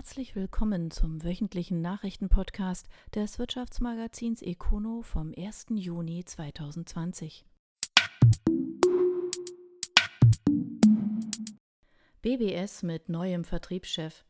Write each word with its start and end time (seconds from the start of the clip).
Herzlich 0.00 0.34
willkommen 0.34 0.90
zum 0.90 1.22
wöchentlichen 1.24 1.82
Nachrichtenpodcast 1.82 2.88
des 3.14 3.38
Wirtschaftsmagazins 3.38 4.40
Econo 4.40 5.02
vom 5.02 5.34
1. 5.36 5.66
Juni 5.74 6.24
2020. 6.24 7.44
BBS 12.22 12.82
mit 12.82 13.10
neuem 13.10 13.44
Vertriebschef. 13.44 14.24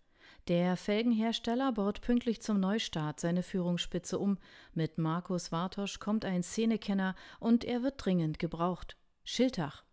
Der 0.48 0.77
Felgenhersteller 0.77 1.71
baut 1.71 2.00
pünktlich 2.00 2.42
zum 2.42 2.58
Neustart 2.58 3.21
seine 3.21 3.44
Führungsspitze 3.44 4.18
um. 4.18 4.38
Mit 4.74 4.98
Markus 4.98 5.52
Wartosch 5.52 6.00
kommt 6.00 6.24
ein 6.24 6.42
Szenekenner 6.42 7.14
und 7.38 7.64
er 7.64 7.84
wird 7.84 8.04
dringend 8.04 8.40
gebraucht. 8.40 8.96
Schiltach. 9.22 9.84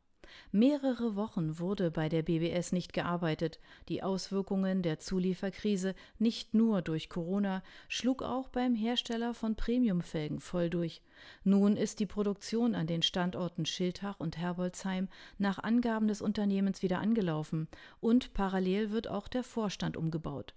Mehrere 0.52 1.16
Wochen 1.16 1.60
wurde 1.60 1.92
bei 1.92 2.10
der 2.10 2.24
BBS 2.24 2.72
nicht 2.72 2.94
gearbeitet. 2.94 3.60
Die 3.90 4.04
Auswirkungen 4.04 4.82
der 4.82 5.00
Zulieferkrise, 5.00 5.96
nicht 6.20 6.54
nur 6.54 6.82
durch 6.82 7.10
Corona, 7.10 7.64
schlug 7.88 8.24
auch 8.24 8.50
beim 8.50 8.76
Hersteller 8.76 9.34
von 9.34 9.56
Premiumfelgen 9.56 10.40
voll 10.40 10.70
durch. 10.70 11.02
Nun 11.44 11.78
ist 11.78 12.00
die 12.00 12.06
Produktion 12.06 12.76
an 12.76 12.88
den 12.88 13.02
Standorten 13.02 13.66
Schiltach 13.66 14.20
und 14.20 14.38
Herbolzheim 14.38 15.08
nach 15.38 15.60
Angaben 15.60 16.08
des 16.08 16.22
Unternehmens 16.22 16.82
wieder 16.82 17.00
angelaufen 17.00 17.68
und 18.00 18.34
parallel 18.34 18.92
wird 18.92 19.08
auch 19.08 19.28
der 19.28 19.44
Vorstand 19.44 19.98
umgebaut. 19.98 20.54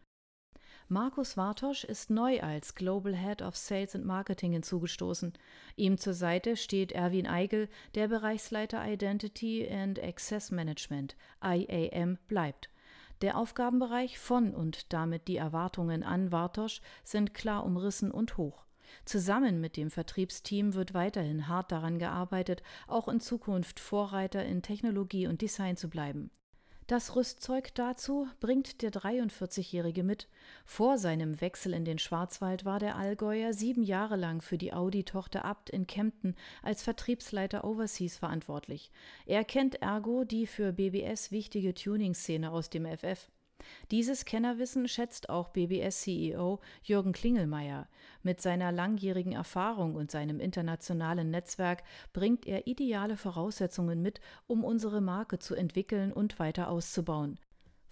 Markus 0.93 1.37
Wartosch 1.37 1.85
ist 1.85 2.11
neu 2.11 2.41
als 2.41 2.75
Global 2.75 3.15
Head 3.15 3.43
of 3.43 3.57
Sales 3.57 3.95
and 3.95 4.05
Marketing 4.05 4.51
hinzugestoßen. 4.51 5.35
Ihm 5.77 5.99
zur 5.99 6.15
Seite 6.15 6.57
steht 6.57 6.91
Erwin 6.91 7.29
Eigel, 7.29 7.69
der 7.95 8.09
Bereichsleiter 8.09 8.85
Identity 8.85 9.69
and 9.71 10.03
Access 10.03 10.51
Management, 10.51 11.15
IAM, 11.45 12.19
bleibt. 12.27 12.71
Der 13.23 13.39
Aufgabenbereich 13.39 14.19
von 14.19 14.53
und 14.53 14.93
damit 14.93 15.29
die 15.29 15.37
Erwartungen 15.37 16.03
an 16.03 16.33
Wartosch 16.33 16.81
sind 17.05 17.35
klar 17.35 17.65
umrissen 17.65 18.11
und 18.11 18.37
hoch. 18.37 18.65
Zusammen 19.05 19.61
mit 19.61 19.77
dem 19.77 19.93
Vertriebsteam 19.93 20.75
wird 20.75 20.93
weiterhin 20.93 21.47
hart 21.47 21.71
daran 21.71 22.01
gearbeitet, 22.01 22.65
auch 22.89 23.07
in 23.07 23.21
Zukunft 23.21 23.79
Vorreiter 23.79 24.45
in 24.45 24.61
Technologie 24.61 25.29
und 25.29 25.41
Design 25.41 25.77
zu 25.77 25.89
bleiben. 25.89 26.33
Das 26.91 27.15
Rüstzeug 27.15 27.73
dazu 27.77 28.27
bringt 28.41 28.83
der 28.83 28.91
43-Jährige 28.91 30.03
mit. 30.03 30.27
Vor 30.65 30.99
seinem 30.99 31.41
Wechsel 31.41 31.73
in 31.73 31.85
den 31.85 32.01
Schwarzwald 32.01 32.65
war 32.65 32.81
der 32.81 32.97
Allgäuer 32.97 33.53
sieben 33.53 33.85
Jahre 33.85 34.17
lang 34.17 34.43
für 34.43 34.59
die 34.59 34.73
Audi-Tochter 34.73 35.45
Abt 35.45 35.71
in 35.71 35.87
Kempten 35.87 36.35
als 36.65 36.83
Vertriebsleiter 36.83 37.63
Overseas 37.63 38.17
verantwortlich. 38.17 38.91
Er 39.25 39.45
kennt 39.45 39.81
ergo 39.81 40.25
die 40.25 40.49
für 40.49 40.73
BBS 40.73 41.31
wichtige 41.31 41.75
Tuning-Szene 41.75 42.51
aus 42.51 42.71
dem 42.71 42.85
FF. 42.87 43.31
Dieses 43.91 44.25
Kennerwissen 44.25 44.89
schätzt 44.89 45.29
auch 45.29 45.49
BBS-CEO 45.49 46.61
Jürgen 46.83 47.13
Klingelmeier. 47.13 47.89
Mit 48.23 48.41
seiner 48.41 48.73
langjährigen 48.73 49.33
Erfahrung 49.33 49.95
und 49.95 50.11
seinem 50.11 50.41
internationalen 50.41 51.31
Netzwerk 51.31 51.83
bringt 52.13 52.47
er 52.47 52.67
ideale 52.67 53.17
Voraussetzungen 53.17 54.03
mit, 54.03 54.21
um 54.47 54.65
unsere 54.65 55.01
Marke 55.01 55.39
zu 55.39 55.55
entwickeln 55.55 56.13
und 56.13 56.39
weiter 56.39 56.69
auszubauen. 56.69 57.39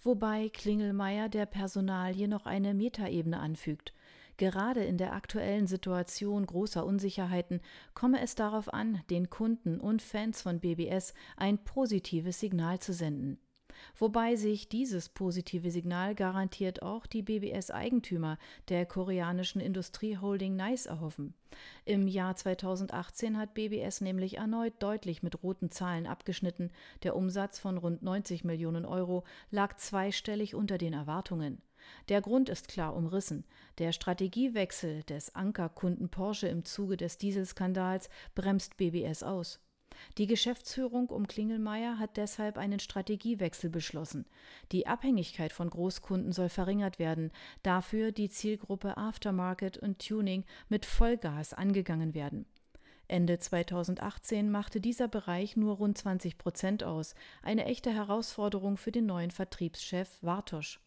Wobei 0.01 0.49
Klingelmeier 0.49 1.27
der 1.27 1.45
Personalie 1.45 2.27
noch 2.27 2.45
eine 2.45 2.73
Metaebene 2.73 3.39
anfügt. 3.39 3.93
Gerade 4.37 4.85
in 4.85 4.97
der 4.97 5.13
aktuellen 5.13 5.67
Situation 5.67 6.45
großer 6.45 6.85
Unsicherheiten 6.85 7.59
komme 7.93 8.21
es 8.21 8.35
darauf 8.35 8.73
an, 8.73 9.01
den 9.09 9.29
Kunden 9.29 9.81
und 9.81 10.01
Fans 10.01 10.41
von 10.41 10.61
BBS 10.61 11.13
ein 11.35 11.57
positives 11.57 12.39
Signal 12.39 12.79
zu 12.79 12.93
senden 12.93 13.37
wobei 13.97 14.35
sich 14.35 14.69
dieses 14.69 15.09
positive 15.09 15.71
Signal 15.71 16.15
garantiert 16.15 16.81
auch 16.81 17.05
die 17.05 17.21
BBS-Eigentümer 17.21 18.37
der 18.69 18.85
koreanischen 18.85 19.61
Industrieholding 19.61 20.55
NICE 20.55 20.87
erhoffen. 20.87 21.33
Im 21.85 22.07
Jahr 22.07 22.35
2018 22.35 23.37
hat 23.37 23.53
BBS 23.53 24.01
nämlich 24.01 24.37
erneut 24.37 24.73
deutlich 24.79 25.23
mit 25.23 25.43
roten 25.43 25.71
Zahlen 25.71 26.07
abgeschnitten. 26.07 26.71
Der 27.03 27.15
Umsatz 27.15 27.59
von 27.59 27.77
rund 27.77 28.03
90 28.03 28.43
Millionen 28.43 28.85
Euro 28.85 29.23
lag 29.51 29.75
zweistellig 29.77 30.55
unter 30.55 30.77
den 30.77 30.93
Erwartungen. 30.93 31.61
Der 32.09 32.21
Grund 32.21 32.49
ist 32.49 32.67
klar 32.67 32.95
umrissen. 32.95 33.45
Der 33.77 33.91
Strategiewechsel 33.91 35.03
des 35.03 35.35
Ankerkunden 35.35 36.09
Porsche 36.09 36.47
im 36.47 36.65
Zuge 36.65 36.97
des 36.97 37.17
Dieselskandals 37.17 38.09
bremst 38.35 38.77
BBS 38.77 39.23
aus. 39.23 39.59
Die 40.17 40.27
Geschäftsführung 40.27 41.07
um 41.09 41.27
Klingelmeier 41.27 41.99
hat 41.99 42.17
deshalb 42.17 42.57
einen 42.57 42.79
Strategiewechsel 42.79 43.69
beschlossen. 43.69 44.25
Die 44.71 44.87
Abhängigkeit 44.87 45.53
von 45.53 45.69
Großkunden 45.69 46.31
soll 46.31 46.49
verringert 46.49 46.99
werden, 46.99 47.31
dafür 47.63 48.11
die 48.11 48.29
Zielgruppe 48.29 48.97
Aftermarket 48.97 49.77
und 49.77 49.99
Tuning 49.99 50.43
mit 50.67 50.85
Vollgas 50.85 51.53
angegangen 51.53 52.13
werden. 52.13 52.45
Ende 53.07 53.39
2018 53.39 54.51
machte 54.51 54.79
dieser 54.79 55.07
Bereich 55.07 55.57
nur 55.57 55.77
rund 55.77 55.97
20 55.97 56.37
Prozent 56.37 56.83
aus, 56.83 57.15
eine 57.41 57.65
echte 57.65 57.91
Herausforderung 57.91 58.77
für 58.77 58.91
den 58.91 59.07
neuen 59.07 59.31
Vertriebschef 59.31 60.19
Wartosch. 60.21 60.79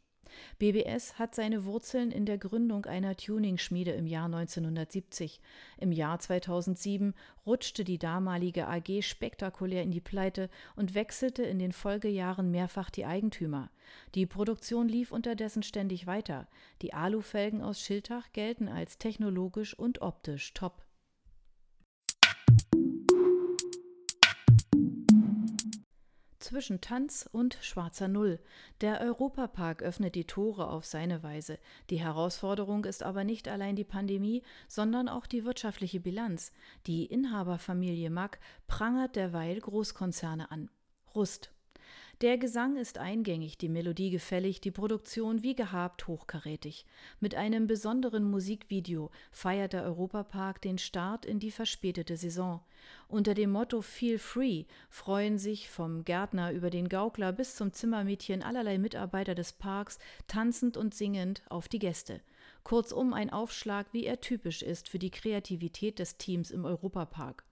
BBS 0.59 1.19
hat 1.19 1.35
seine 1.35 1.65
Wurzeln 1.65 2.11
in 2.11 2.27
der 2.27 2.39
Gründung 2.39 2.87
einer 2.87 3.17
Tuning-Schmiede 3.17 3.93
im 3.93 4.07
Jahr 4.07 4.27
1970. 4.27 5.41
Im 5.79 5.93
Jahr 5.93 6.19
2007 6.19 7.15
rutschte 7.47 7.85
die 7.85 7.99
damalige 7.99 8.69
AG 8.69 9.03
spektakulär 9.03 9.83
in 9.83 9.91
die 9.91 10.01
Pleite 10.01 10.51
und 10.77 10.95
wechselte 10.95 11.43
in 11.43 11.59
den 11.59 11.73
Folgejahren 11.73 12.51
mehrfach 12.51 12.91
die 12.91 13.05
Eigentümer. 13.05 13.71
Die 14.15 14.27
Produktion 14.27 14.89
lief 14.89 15.13
unterdessen 15.13 15.63
ständig 15.63 16.07
weiter. 16.07 16.49
Die 16.83 16.95
Alufelgen 16.95 17.63
aus 17.63 17.81
Schiltach 17.81 18.33
gelten 18.33 18.69
als 18.69 18.99
technologisch 18.99 19.79
und 19.79 20.03
optisch 20.03 20.55
top. 20.55 20.85
Zwischen 26.43 26.81
Tanz 26.81 27.29
und 27.31 27.59
schwarzer 27.63 28.09
Null. 28.09 28.39
Der 28.81 29.01
Europapark 29.01 29.83
öffnet 29.83 30.15
die 30.15 30.27
Tore 30.27 30.69
auf 30.69 30.85
seine 30.85 31.23
Weise. 31.23 31.59
Die 31.91 32.01
Herausforderung 32.01 32.85
ist 32.85 33.03
aber 33.03 33.25
nicht 33.25 33.49
allein 33.49 33.77
die 33.77 33.85
Pandemie, 33.85 34.43
sondern 34.69 35.09
auch 35.09 35.27
die 35.27 35.45
wirtschaftliche 35.45 36.01
Bilanz. 36.01 36.53
Die 36.87 37.07
Inhaberfamilie 37.07 38.11
Mack 38.11 38.39
prangert 38.67 39.17
derweil 39.17 39.61
Großkonzerne 39.61 40.51
an. 40.51 40.71
Rust. 41.15 41.53
Der 42.21 42.39
Gesang 42.39 42.77
ist 42.77 42.99
eingängig, 42.99 43.59
die 43.59 43.69
Melodie 43.69 44.11
gefällig, 44.11 44.61
die 44.61 44.71
Produktion 44.71 45.43
wie 45.43 45.57
gehabt 45.57 46.07
hochkarätig. 46.07 46.87
Mit 47.19 47.35
einem 47.35 47.67
besonderen 47.67 48.23
Musikvideo 48.31 49.11
feiert 49.33 49.73
der 49.73 49.83
Europapark 49.83 50.63
den 50.63 50.79
Start 50.79 51.27
in 51.27 51.41
die 51.41 51.51
verspätete 51.51 52.17
Saison. 52.17 52.61
Unter 53.09 53.35
dem 53.35 53.51
Motto 53.51 53.83
Feel 53.83 54.19
Free 54.19 54.65
freuen 54.89 55.39
sich 55.39 55.69
vom 55.69 56.05
Gärtner 56.05 56.53
über 56.53 56.71
den 56.71 56.89
Gaukler 56.89 57.33
bis 57.33 57.57
zum 57.57 57.73
Zimmermädchen 57.73 58.43
allerlei 58.43 58.79
Mitarbeiter 58.79 59.35
des 59.35 59.53
Parks 59.53 59.99
tanzend 60.29 60.77
und 60.77 60.95
singend 60.95 61.43
auf 61.49 61.67
die 61.69 61.81
Gäste. 61.81 62.21
Kurzum 62.63 63.13
ein 63.13 63.31
Aufschlag, 63.31 63.87
wie 63.93 64.07
er 64.07 64.21
typisch 64.21 64.63
ist 64.63 64.89
für 64.89 65.01
die 65.01 65.11
Kreativität 65.11 65.99
des 65.99 66.19
Teams 66.19 66.53
im 66.53 66.65
Europapark 66.65 67.45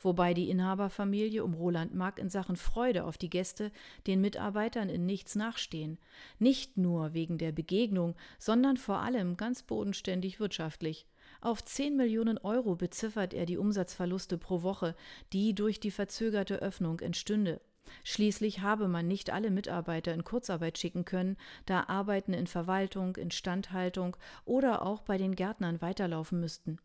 wobei 0.00 0.34
die 0.34 0.50
Inhaberfamilie 0.50 1.44
um 1.44 1.54
Roland 1.54 1.94
Mack 1.94 2.18
in 2.18 2.28
Sachen 2.28 2.56
Freude 2.56 3.04
auf 3.04 3.18
die 3.18 3.30
Gäste 3.30 3.72
den 4.06 4.20
Mitarbeitern 4.20 4.88
in 4.88 5.06
nichts 5.06 5.34
nachstehen, 5.34 5.98
nicht 6.38 6.76
nur 6.76 7.14
wegen 7.14 7.38
der 7.38 7.52
Begegnung, 7.52 8.14
sondern 8.38 8.76
vor 8.76 8.98
allem 8.98 9.36
ganz 9.36 9.62
bodenständig 9.62 10.40
wirtschaftlich. 10.40 11.06
Auf 11.40 11.64
10 11.64 11.96
Millionen 11.96 12.38
Euro 12.38 12.76
beziffert 12.76 13.34
er 13.34 13.46
die 13.46 13.56
Umsatzverluste 13.56 14.38
pro 14.38 14.62
Woche, 14.62 14.94
die 15.32 15.54
durch 15.54 15.80
die 15.80 15.90
verzögerte 15.90 16.56
Öffnung 16.62 17.00
entstünde. 17.00 17.60
Schließlich 18.04 18.60
habe 18.60 18.88
man 18.88 19.08
nicht 19.08 19.30
alle 19.30 19.50
Mitarbeiter 19.50 20.14
in 20.14 20.24
Kurzarbeit 20.24 20.78
schicken 20.78 21.04
können, 21.04 21.36
da 21.66 21.84
Arbeiten 21.88 22.32
in 22.32 22.46
Verwaltung, 22.46 23.16
Instandhaltung 23.16 24.16
oder 24.44 24.82
auch 24.82 25.02
bei 25.02 25.18
den 25.18 25.34
Gärtnern 25.34 25.80
weiterlaufen 25.80 26.40
müssten. 26.40 26.78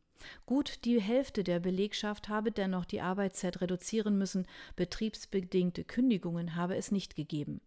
Gut 0.46 0.86
die 0.86 1.02
Hälfte 1.02 1.44
der 1.44 1.60
Belegschaft 1.60 2.30
habe 2.30 2.52
dennoch 2.52 2.86
die 2.86 3.02
Arbeitszeit 3.02 3.62
reduzieren 3.62 4.18
müssen, 4.18 4.48
betriebsbedingte 4.76 5.84
Kündigungen 5.84 6.56
habe 6.56 6.76
es 6.76 6.92
nicht 6.92 7.16
gegeben. 7.16 7.62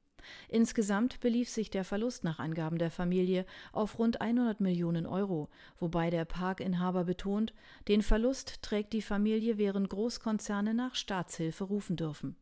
Insgesamt 0.49 1.21
belief 1.21 1.49
sich 1.49 1.71
der 1.71 1.85
Verlust 1.85 2.25
nach 2.25 2.39
Angaben 2.39 2.79
der 2.79 2.91
Familie 2.91 3.47
auf 3.73 3.99
rund 3.99 4.21
100 4.21 4.61
Millionen 4.61 5.07
Euro, 5.07 5.49
wobei 5.79 6.11
der 6.11 6.25
Parkinhaber 6.25 7.05
betont, 7.05 7.53
den 7.89 8.03
Verlust 8.03 8.63
trägt 8.63 8.93
die 8.93 9.03
Familie, 9.03 9.59
während 9.59 9.89
Großkonzerne 9.89 10.75
nach 10.75 10.95
Staatshilfe 10.95 11.65
rufen 11.65 11.97
dürfen. 11.97 12.37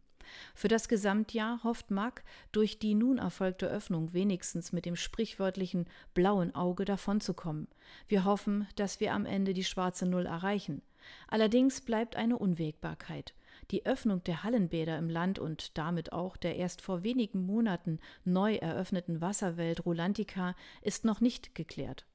Für 0.54 0.68
das 0.68 0.88
Gesamtjahr 0.88 1.62
hofft 1.64 1.90
Mack, 1.90 2.22
durch 2.52 2.78
die 2.78 2.94
nun 2.94 3.18
erfolgte 3.18 3.66
Öffnung 3.66 4.12
wenigstens 4.12 4.72
mit 4.72 4.86
dem 4.86 4.96
sprichwörtlichen 4.96 5.86
blauen 6.14 6.54
Auge 6.54 6.84
davonzukommen. 6.84 7.68
Wir 8.06 8.24
hoffen, 8.24 8.66
dass 8.76 9.00
wir 9.00 9.12
am 9.12 9.26
Ende 9.26 9.54
die 9.54 9.64
schwarze 9.64 10.06
Null 10.06 10.26
erreichen. 10.26 10.82
Allerdings 11.28 11.80
bleibt 11.80 12.16
eine 12.16 12.38
Unwägbarkeit. 12.38 13.34
Die 13.70 13.84
Öffnung 13.86 14.22
der 14.24 14.44
Hallenbäder 14.44 14.98
im 14.98 15.10
Land 15.10 15.38
und 15.38 15.76
damit 15.76 16.12
auch 16.12 16.36
der 16.36 16.56
erst 16.56 16.80
vor 16.80 17.02
wenigen 17.02 17.44
Monaten 17.44 17.98
neu 18.24 18.56
eröffneten 18.56 19.20
Wasserwelt 19.20 19.84
Rolantica 19.84 20.54
ist 20.82 21.04
noch 21.04 21.20
nicht 21.20 21.54
geklärt. 21.54 22.06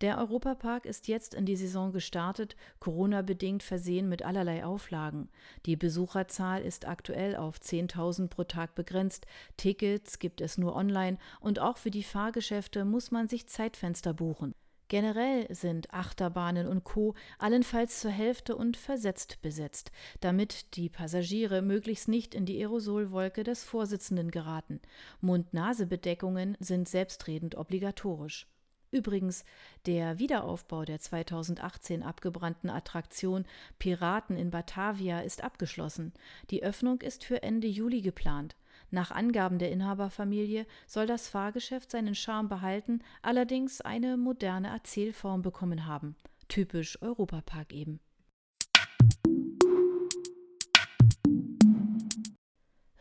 Der 0.00 0.18
Europapark 0.18 0.86
ist 0.86 1.08
jetzt 1.08 1.34
in 1.34 1.46
die 1.46 1.56
Saison 1.56 1.92
gestartet, 1.92 2.56
Corona-bedingt 2.80 3.62
versehen 3.62 4.08
mit 4.08 4.22
allerlei 4.22 4.64
Auflagen. 4.64 5.28
Die 5.66 5.76
Besucherzahl 5.76 6.62
ist 6.62 6.86
aktuell 6.86 7.36
auf 7.36 7.58
10.000 7.58 8.28
pro 8.28 8.44
Tag 8.44 8.74
begrenzt, 8.74 9.26
Tickets 9.56 10.18
gibt 10.18 10.40
es 10.40 10.58
nur 10.58 10.74
online 10.74 11.18
und 11.40 11.58
auch 11.58 11.76
für 11.76 11.90
die 11.90 12.02
Fahrgeschäfte 12.02 12.84
muss 12.84 13.10
man 13.10 13.28
sich 13.28 13.48
Zeitfenster 13.48 14.14
buchen. 14.14 14.54
Generell 14.88 15.54
sind 15.54 15.92
Achterbahnen 15.92 16.66
und 16.66 16.82
Co. 16.82 17.14
allenfalls 17.38 18.00
zur 18.00 18.10
Hälfte 18.10 18.56
und 18.56 18.78
versetzt 18.78 19.40
besetzt, 19.42 19.92
damit 20.20 20.76
die 20.76 20.88
Passagiere 20.88 21.60
möglichst 21.60 22.08
nicht 22.08 22.34
in 22.34 22.46
die 22.46 22.58
Aerosolwolke 22.58 23.44
des 23.44 23.64
Vorsitzenden 23.64 24.30
geraten. 24.30 24.80
Mund-Nase-Bedeckungen 25.20 26.56
sind 26.58 26.88
selbstredend 26.88 27.54
obligatorisch. 27.54 28.46
Übrigens, 28.90 29.44
der 29.86 30.18
Wiederaufbau 30.18 30.84
der 30.84 30.98
2018 30.98 32.02
abgebrannten 32.02 32.70
Attraktion 32.70 33.44
Piraten 33.78 34.36
in 34.36 34.50
Batavia 34.50 35.20
ist 35.20 35.44
abgeschlossen. 35.44 36.12
Die 36.50 36.62
Öffnung 36.62 37.00
ist 37.02 37.24
für 37.24 37.42
Ende 37.42 37.66
Juli 37.66 38.00
geplant. 38.00 38.56
Nach 38.90 39.10
Angaben 39.10 39.58
der 39.58 39.70
Inhaberfamilie 39.70 40.66
soll 40.86 41.06
das 41.06 41.28
Fahrgeschäft 41.28 41.90
seinen 41.90 42.14
Charme 42.14 42.48
behalten, 42.48 43.00
allerdings 43.20 43.82
eine 43.82 44.16
moderne 44.16 44.68
Erzählform 44.68 45.42
bekommen 45.42 45.86
haben. 45.86 46.16
Typisch 46.48 47.00
Europapark 47.02 47.74
eben. 47.74 48.00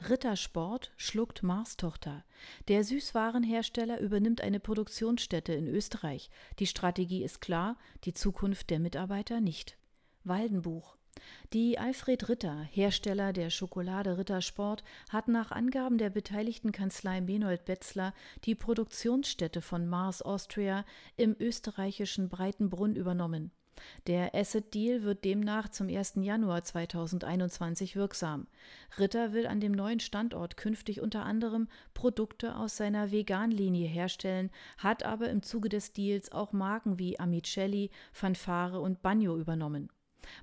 Rittersport 0.09 0.91
schluckt 0.95 1.43
Mars-Tochter. 1.43 2.23
Der 2.67 2.83
Süßwarenhersteller 2.83 3.99
übernimmt 3.99 4.41
eine 4.41 4.59
Produktionsstätte 4.59 5.53
in 5.53 5.67
Österreich. 5.67 6.29
Die 6.59 6.67
Strategie 6.67 7.23
ist 7.23 7.41
klar, 7.41 7.77
die 8.05 8.13
Zukunft 8.13 8.69
der 8.69 8.79
Mitarbeiter 8.79 9.41
nicht. 9.41 9.77
Waldenbuch. 10.23 10.95
Die 11.53 11.79
Alfred 11.79 12.29
Ritter, 12.29 12.61
Hersteller 12.61 13.33
der 13.33 13.49
Schokolade 13.49 14.17
Rittersport, 14.17 14.83
hat 15.09 15.27
nach 15.27 15.51
Angaben 15.51 15.97
der 15.97 16.09
beteiligten 16.09 16.71
Kanzlei 16.71 17.21
Menold 17.21 17.65
Betzler 17.65 18.13
die 18.45 18.55
Produktionsstätte 18.55 19.61
von 19.61 19.87
Mars 19.87 20.21
Austria 20.21 20.85
im 21.15 21.35
österreichischen 21.39 22.29
Breitenbrunn 22.29 22.95
übernommen. 22.95 23.51
Der 24.07 24.33
Asset 24.33 24.73
Deal 24.73 25.03
wird 25.03 25.25
demnach 25.25 25.69
zum 25.69 25.89
1. 25.89 26.13
Januar 26.21 26.63
2021 26.63 27.95
wirksam. 27.95 28.47
Ritter 28.97 29.33
will 29.33 29.47
an 29.47 29.59
dem 29.59 29.71
neuen 29.71 29.99
Standort 29.99 30.57
künftig 30.57 31.01
unter 31.01 31.25
anderem 31.25 31.67
Produkte 31.93 32.55
aus 32.55 32.77
seiner 32.77 33.11
Vegan-Linie 33.11 33.87
herstellen, 33.87 34.49
hat 34.77 35.03
aber 35.03 35.29
im 35.29 35.43
Zuge 35.43 35.69
des 35.69 35.93
Deals 35.93 36.31
auch 36.31 36.53
Marken 36.53 36.99
wie 36.99 37.19
Amicelli, 37.19 37.91
Fanfare 38.11 38.79
und 38.79 39.01
Bagno 39.01 39.37
übernommen. 39.37 39.89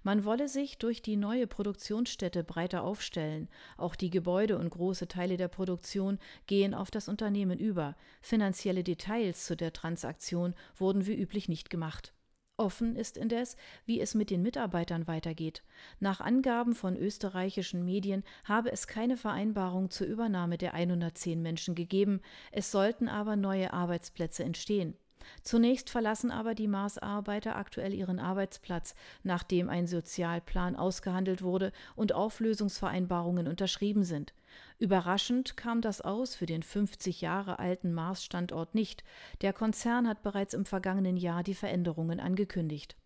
Man 0.02 0.24
wolle 0.24 0.48
sich 0.48 0.78
durch 0.78 1.02
die 1.02 1.16
neue 1.16 1.46
Produktionsstätte 1.46 2.44
breiter 2.44 2.82
aufstellen. 2.82 3.48
Auch 3.76 3.96
die 3.96 4.10
Gebäude 4.10 4.58
und 4.58 4.70
große 4.70 5.08
Teile 5.08 5.36
der 5.36 5.48
Produktion 5.48 6.18
gehen 6.46 6.74
auf 6.74 6.90
das 6.90 7.08
Unternehmen 7.08 7.58
über. 7.58 7.96
Finanzielle 8.20 8.84
Details 8.84 9.44
zu 9.46 9.56
der 9.56 9.72
Transaktion 9.72 10.54
wurden 10.76 11.06
wie 11.06 11.14
üblich 11.14 11.48
nicht 11.48 11.70
gemacht. 11.70 12.14
Offen 12.56 12.94
ist 12.94 13.16
indes, 13.16 13.56
wie 13.84 14.00
es 14.00 14.14
mit 14.14 14.30
den 14.30 14.42
Mitarbeitern 14.42 15.08
weitergeht. 15.08 15.64
Nach 15.98 16.20
Angaben 16.20 16.74
von 16.74 16.96
österreichischen 16.96 17.84
Medien 17.84 18.22
habe 18.44 18.70
es 18.70 18.86
keine 18.86 19.16
Vereinbarung 19.16 19.90
zur 19.90 20.06
Übernahme 20.06 20.56
der 20.56 20.72
110 20.74 21.42
Menschen 21.42 21.74
gegeben, 21.74 22.20
es 22.52 22.70
sollten 22.70 23.08
aber 23.08 23.34
neue 23.34 23.72
Arbeitsplätze 23.72 24.44
entstehen. 24.44 24.96
Zunächst 25.42 25.90
verlassen 25.90 26.30
aber 26.30 26.54
die 26.54 26.68
Maßarbeiter 26.68 27.56
aktuell 27.56 27.94
ihren 27.94 28.18
Arbeitsplatz, 28.18 28.94
nachdem 29.22 29.68
ein 29.68 29.86
Sozialplan 29.86 30.76
ausgehandelt 30.76 31.42
wurde 31.42 31.72
und 31.96 32.12
Auflösungsvereinbarungen 32.12 33.48
unterschrieben 33.48 34.04
sind. 34.04 34.34
Überraschend 34.78 35.56
kam 35.56 35.80
das 35.80 36.00
aus 36.00 36.34
für 36.34 36.46
den 36.46 36.62
50 36.62 37.20
Jahre 37.20 37.58
alten 37.58 37.92
Mars-Standort 37.92 38.74
nicht. 38.74 39.04
Der 39.40 39.52
Konzern 39.52 40.08
hat 40.08 40.22
bereits 40.22 40.54
im 40.54 40.64
vergangenen 40.64 41.16
Jahr 41.16 41.42
die 41.42 41.54
Veränderungen 41.54 42.20
angekündigt. 42.20 42.96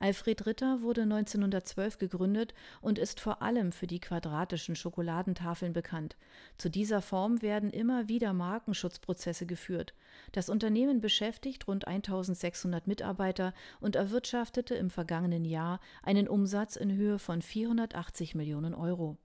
Alfred 0.00 0.46
Ritter 0.46 0.82
wurde 0.82 1.02
1912 1.02 1.98
gegründet 1.98 2.54
und 2.80 2.98
ist 2.98 3.20
vor 3.20 3.42
allem 3.42 3.72
für 3.72 3.86
die 3.86 4.00
quadratischen 4.00 4.76
Schokoladentafeln 4.76 5.72
bekannt. 5.72 6.16
Zu 6.56 6.70
dieser 6.70 7.02
Form 7.02 7.42
werden 7.42 7.70
immer 7.70 8.08
wieder 8.08 8.32
Markenschutzprozesse 8.32 9.46
geführt. 9.46 9.94
Das 10.32 10.48
Unternehmen 10.48 11.00
beschäftigt 11.00 11.66
rund 11.66 11.86
1600 11.86 12.86
Mitarbeiter 12.86 13.54
und 13.80 13.96
erwirtschaftete 13.96 14.74
im 14.74 14.90
vergangenen 14.90 15.44
Jahr 15.44 15.80
einen 16.02 16.28
Umsatz 16.28 16.76
in 16.76 16.92
Höhe 16.92 17.18
von 17.18 17.42
480 17.42 18.34
Millionen 18.34 18.74
Euro. 18.74 19.16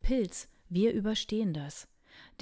Pilz, 0.00 0.48
wir 0.68 0.92
überstehen 0.92 1.52
das. 1.52 1.88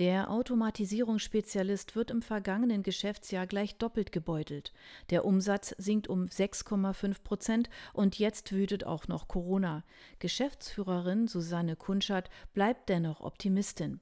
Der 0.01 0.31
Automatisierungsspezialist 0.31 1.95
wird 1.95 2.11
im 2.11 2.23
vergangenen 2.23 2.83
Geschäftsjahr 2.83 3.47
gleich 3.47 3.77
doppelt 3.77 4.13
gebeutelt. 4.13 4.73
Der 5.11 5.27
Umsatz 5.27 5.75
sinkt 5.77 6.09
um 6.09 6.25
6,5 6.25 7.23
Prozent 7.23 7.69
und 7.93 8.19
jetzt 8.19 8.51
wütet 8.51 8.85
auch 8.85 9.09
noch 9.09 9.29
Corona. 9.29 9.85
Geschäftsführerin 10.19 11.29
Susanne 11.29 11.77
Kunschert 11.77 12.31
bleibt 12.55 12.89
dennoch 12.89 13.21
Optimistin. 13.21 14.01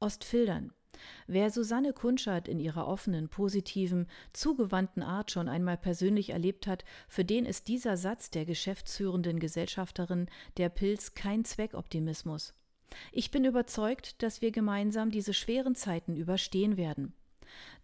Ostfildern. 0.00 0.72
Wer 1.28 1.50
Susanne 1.50 1.92
Kunschert 1.92 2.48
in 2.48 2.58
ihrer 2.58 2.88
offenen, 2.88 3.28
positiven, 3.28 4.08
zugewandten 4.32 5.04
Art 5.04 5.30
schon 5.30 5.48
einmal 5.48 5.76
persönlich 5.76 6.30
erlebt 6.30 6.66
hat, 6.66 6.84
für 7.06 7.24
den 7.24 7.46
ist 7.46 7.68
dieser 7.68 7.96
Satz 7.96 8.32
der 8.32 8.46
geschäftsführenden 8.46 9.38
Gesellschafterin 9.38 10.26
der 10.56 10.70
Pilz 10.70 11.14
kein 11.14 11.44
Zweckoptimismus. 11.44 12.52
Ich 13.12 13.30
bin 13.30 13.44
überzeugt, 13.44 14.22
dass 14.22 14.42
wir 14.42 14.50
gemeinsam 14.50 15.10
diese 15.10 15.34
schweren 15.34 15.74
Zeiten 15.74 16.16
überstehen 16.16 16.76
werden. 16.76 17.14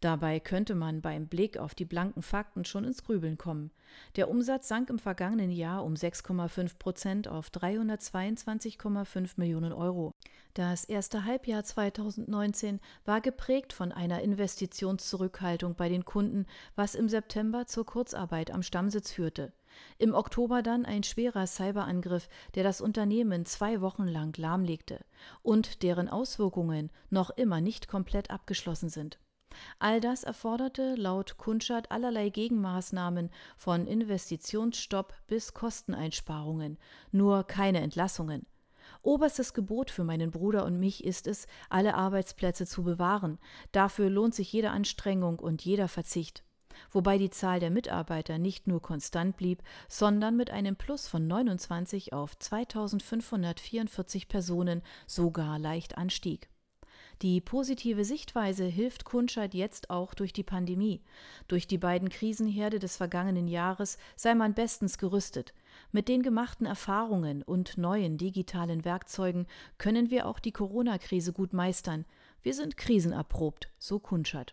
Dabei 0.01 0.41
könnte 0.41 0.75
man 0.75 1.01
beim 1.01 1.27
Blick 1.27 1.59
auf 1.59 1.75
die 1.75 1.85
blanken 1.85 2.23
Fakten 2.23 2.65
schon 2.65 2.85
ins 2.85 3.05
Grübeln 3.05 3.39
kommen. 3.39 3.71
Der 4.17 4.29
Umsatz 4.29 4.69
sank 4.69 4.91
im 4.91 4.99
vergangenen 4.99 5.51
Jahr 5.51 5.85
um 5.85 5.95
6,5 5.95 6.79
Prozent 6.79 7.29
auf 7.29 7.51
322,5 7.51 9.33
Millionen 9.37 9.73
Euro. 9.73 10.13
Das 10.55 10.85
erste 10.85 11.25
Halbjahr 11.25 11.65
2019 11.65 12.81
war 13.07 13.23
geprägt 13.23 13.73
von 13.73 13.91
einer 13.91 14.21
Investitionszurückhaltung 14.21 15.77
bei 15.77 15.89
den 15.89 16.05
Kunden, 16.05 16.47
was 16.77 16.95
im 16.95 17.09
September 17.09 17.67
zur 17.67 17.87
Kurzarbeit 17.87 18.51
am 18.51 18.63
Stammsitz 18.63 19.11
führte. 19.11 19.53
Im 19.97 20.15
Oktober 20.15 20.63
dann 20.63 20.85
ein 20.85 21.03
schwerer 21.03 21.47
Cyberangriff, 21.47 22.29
der 22.55 22.65
das 22.65 22.83
Unternehmen 22.83 23.47
zwei 23.47 23.81
Wochen 23.81 24.07
lang 24.07 24.37
lahmlegte 24.37 25.01
und 25.43 25.83
deren 25.83 26.11
Auswirkungen 26.11 26.91
noch 27.09 27.31
immer 27.31 27.63
nicht 27.63 27.89
komplett 27.89 28.31
abgeschlossen 28.31 28.91
sind. 28.91 29.19
All 29.79 30.01
das 30.01 30.25
erforderte 30.25 30.95
laut 30.95 31.37
Kunschat 31.39 31.91
allerlei 31.91 32.29
Gegenmaßnahmen 32.29 33.31
von 33.57 33.87
Investitionsstopp 33.87 35.15
bis 35.27 35.55
Kosteneinsparungen, 35.55 36.79
nur 37.11 37.45
keine 37.45 37.81
Entlassungen. 37.81 38.47
Oberstes 39.03 39.55
Gebot 39.55 39.91
für 39.91 40.05
meinen 40.05 40.31
Bruder 40.31 40.65
und 40.65 40.79
mich 40.79 41.05
ist 41.05 41.27
es, 41.27 41.47
alle 41.71 41.95
Arbeitsplätze 41.95 42.67
zu 42.67 42.83
bewahren. 42.83 43.39
Dafür 43.73 44.11
lohnt 44.11 44.35
sich 44.35 44.53
jede 44.53 44.71
Anstrengung 44.71 45.39
und 45.39 45.65
jeder 45.65 45.89
Verzicht 45.89 46.45
wobei 46.91 47.19
die 47.19 47.31
Zahl 47.31 47.61
der 47.61 47.71
Mitarbeiter 47.71 48.39
nicht 48.39 48.67
nur 48.67 48.81
konstant 48.81 49.37
blieb, 49.37 49.63
sondern 49.89 50.37
mit 50.37 50.51
einem 50.51 50.77
Plus 50.77 51.09
von 51.09 51.27
29 51.27 52.13
auf 52.13 52.39
2544 52.39 54.29
Personen 54.29 54.83
sogar 55.07 55.59
leicht 55.59 55.99
anstieg. 55.99 56.52
Die 57.23 57.41
positive 57.41 58.05
Sichtweise 58.05 58.65
hilft 58.65 59.05
Kunscheid 59.05 59.55
jetzt 59.55 59.91
auch 59.91 60.13
durch 60.13 60.33
die 60.33 60.43
Pandemie. 60.43 61.01
Durch 61.47 61.69
die 61.69 61.79
beiden 61.79 62.09
Krisenherde 62.09 62.81
des 62.81 62.97
vergangenen 62.97 63.47
Jahres 63.47 63.97
sei 64.17 64.35
man 64.35 64.55
bestens 64.55 64.99
gerüstet. 64.99 65.55
Mit 65.93 66.09
den 66.09 66.23
gemachten 66.23 66.67
Erfahrungen 66.67 67.45
und 67.45 67.79
neuen 67.79 68.19
digitalen 68.19 68.85
Werkzeugen 68.85 69.47
können 69.79 70.11
wir 70.11 70.27
auch 70.27 70.41
die 70.41 70.51
Corona-Krise 70.51 71.33
gut 71.33 71.53
meistern. 71.53 72.07
Wir 72.43 72.55
sind 72.55 72.77
krisenerprobt, 72.77 73.71
so 73.79 74.01
Kunscheid. 74.01 74.53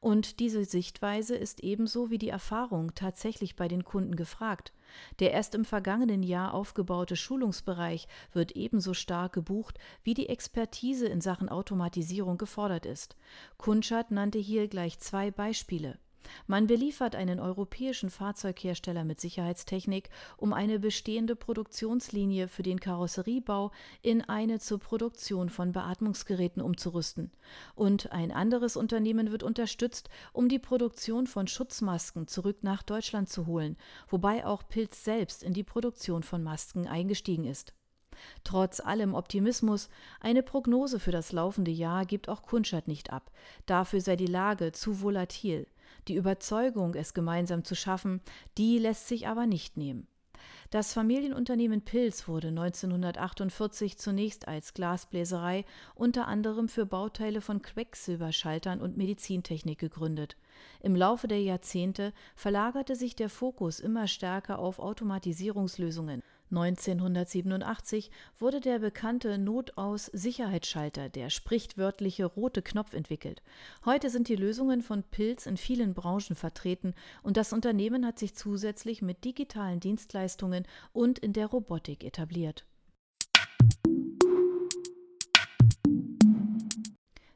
Und 0.00 0.40
diese 0.40 0.64
Sichtweise 0.64 1.36
ist 1.36 1.60
ebenso 1.60 2.10
wie 2.10 2.18
die 2.18 2.28
Erfahrung 2.28 2.94
tatsächlich 2.94 3.56
bei 3.56 3.68
den 3.68 3.84
Kunden 3.84 4.16
gefragt. 4.16 4.72
Der 5.18 5.32
erst 5.32 5.54
im 5.54 5.64
vergangenen 5.64 6.22
Jahr 6.22 6.54
aufgebaute 6.54 7.16
Schulungsbereich 7.16 8.08
wird 8.32 8.52
ebenso 8.52 8.94
stark 8.94 9.32
gebucht, 9.32 9.78
wie 10.02 10.14
die 10.14 10.28
Expertise 10.28 11.06
in 11.06 11.20
Sachen 11.20 11.48
Automatisierung 11.48 12.38
gefordert 12.38 12.86
ist. 12.86 13.16
Kunschat 13.58 14.10
nannte 14.10 14.38
hier 14.38 14.68
gleich 14.68 14.98
zwei 14.98 15.30
Beispiele. 15.30 15.98
Man 16.46 16.66
beliefert 16.66 17.14
einen 17.14 17.40
europäischen 17.40 18.10
Fahrzeughersteller 18.10 19.04
mit 19.04 19.20
Sicherheitstechnik, 19.20 20.10
um 20.36 20.52
eine 20.52 20.78
bestehende 20.78 21.36
Produktionslinie 21.36 22.48
für 22.48 22.62
den 22.62 22.80
Karosseriebau 22.80 23.72
in 24.02 24.22
eine 24.22 24.58
zur 24.58 24.78
Produktion 24.78 25.50
von 25.50 25.72
Beatmungsgeräten 25.72 26.62
umzurüsten. 26.62 27.30
Und 27.74 28.12
ein 28.12 28.32
anderes 28.32 28.76
Unternehmen 28.76 29.30
wird 29.30 29.42
unterstützt, 29.42 30.08
um 30.32 30.48
die 30.48 30.58
Produktion 30.58 31.26
von 31.26 31.46
Schutzmasken 31.46 32.26
zurück 32.26 32.58
nach 32.62 32.82
Deutschland 32.82 33.28
zu 33.28 33.46
holen, 33.46 33.76
wobei 34.08 34.46
auch 34.46 34.62
Pilz 34.68 35.04
selbst 35.04 35.42
in 35.42 35.52
die 35.52 35.64
Produktion 35.64 36.22
von 36.22 36.42
Masken 36.42 36.86
eingestiegen 36.86 37.44
ist. 37.44 37.74
Trotz 38.44 38.80
allem 38.80 39.14
Optimismus, 39.14 39.88
eine 40.20 40.42
Prognose 40.42 40.98
für 41.00 41.10
das 41.10 41.32
laufende 41.32 41.70
Jahr 41.70 42.06
gibt 42.06 42.28
auch 42.28 42.42
Kunschat 42.42 42.88
nicht 42.88 43.12
ab. 43.12 43.30
Dafür 43.66 44.00
sei 44.00 44.16
die 44.16 44.26
Lage 44.26 44.72
zu 44.72 45.02
volatil. 45.02 45.66
Die 46.08 46.14
Überzeugung, 46.14 46.94
es 46.94 47.14
gemeinsam 47.14 47.64
zu 47.64 47.74
schaffen, 47.74 48.20
die 48.58 48.78
lässt 48.78 49.08
sich 49.08 49.26
aber 49.26 49.46
nicht 49.46 49.76
nehmen. 49.76 50.06
Das 50.70 50.92
Familienunternehmen 50.92 51.82
Pilz 51.82 52.26
wurde 52.28 52.48
1948 52.48 53.98
zunächst 53.98 54.48
als 54.48 54.74
Glasbläserei 54.74 55.64
unter 55.94 56.26
anderem 56.26 56.68
für 56.68 56.86
Bauteile 56.86 57.40
von 57.40 57.62
Quecksilberschaltern 57.62 58.80
und 58.80 58.96
Medizintechnik 58.96 59.78
gegründet. 59.78 60.36
Im 60.80 60.96
Laufe 60.96 61.28
der 61.28 61.40
Jahrzehnte 61.40 62.12
verlagerte 62.34 62.96
sich 62.96 63.14
der 63.14 63.28
Fokus 63.28 63.80
immer 63.80 64.08
stärker 64.08 64.58
auf 64.58 64.78
Automatisierungslösungen. 64.78 66.22
1987 66.50 68.10
wurde 68.38 68.60
der 68.60 68.78
bekannte 68.78 69.36
Notaus-Sicherheitsschalter, 69.38 71.08
der 71.08 71.30
sprichwörtliche 71.30 72.24
rote 72.24 72.62
Knopf, 72.62 72.94
entwickelt. 72.94 73.42
Heute 73.84 74.10
sind 74.10 74.28
die 74.28 74.36
Lösungen 74.36 74.82
von 74.82 75.02
Pilz 75.02 75.46
in 75.46 75.56
vielen 75.56 75.94
Branchen 75.94 76.36
vertreten 76.36 76.94
und 77.22 77.36
das 77.36 77.52
Unternehmen 77.52 78.06
hat 78.06 78.18
sich 78.18 78.34
zusätzlich 78.34 79.02
mit 79.02 79.24
digitalen 79.24 79.80
Dienstleistungen 79.80 80.66
und 80.92 81.18
in 81.18 81.32
der 81.32 81.46
Robotik 81.46 82.04
etabliert. 82.04 82.64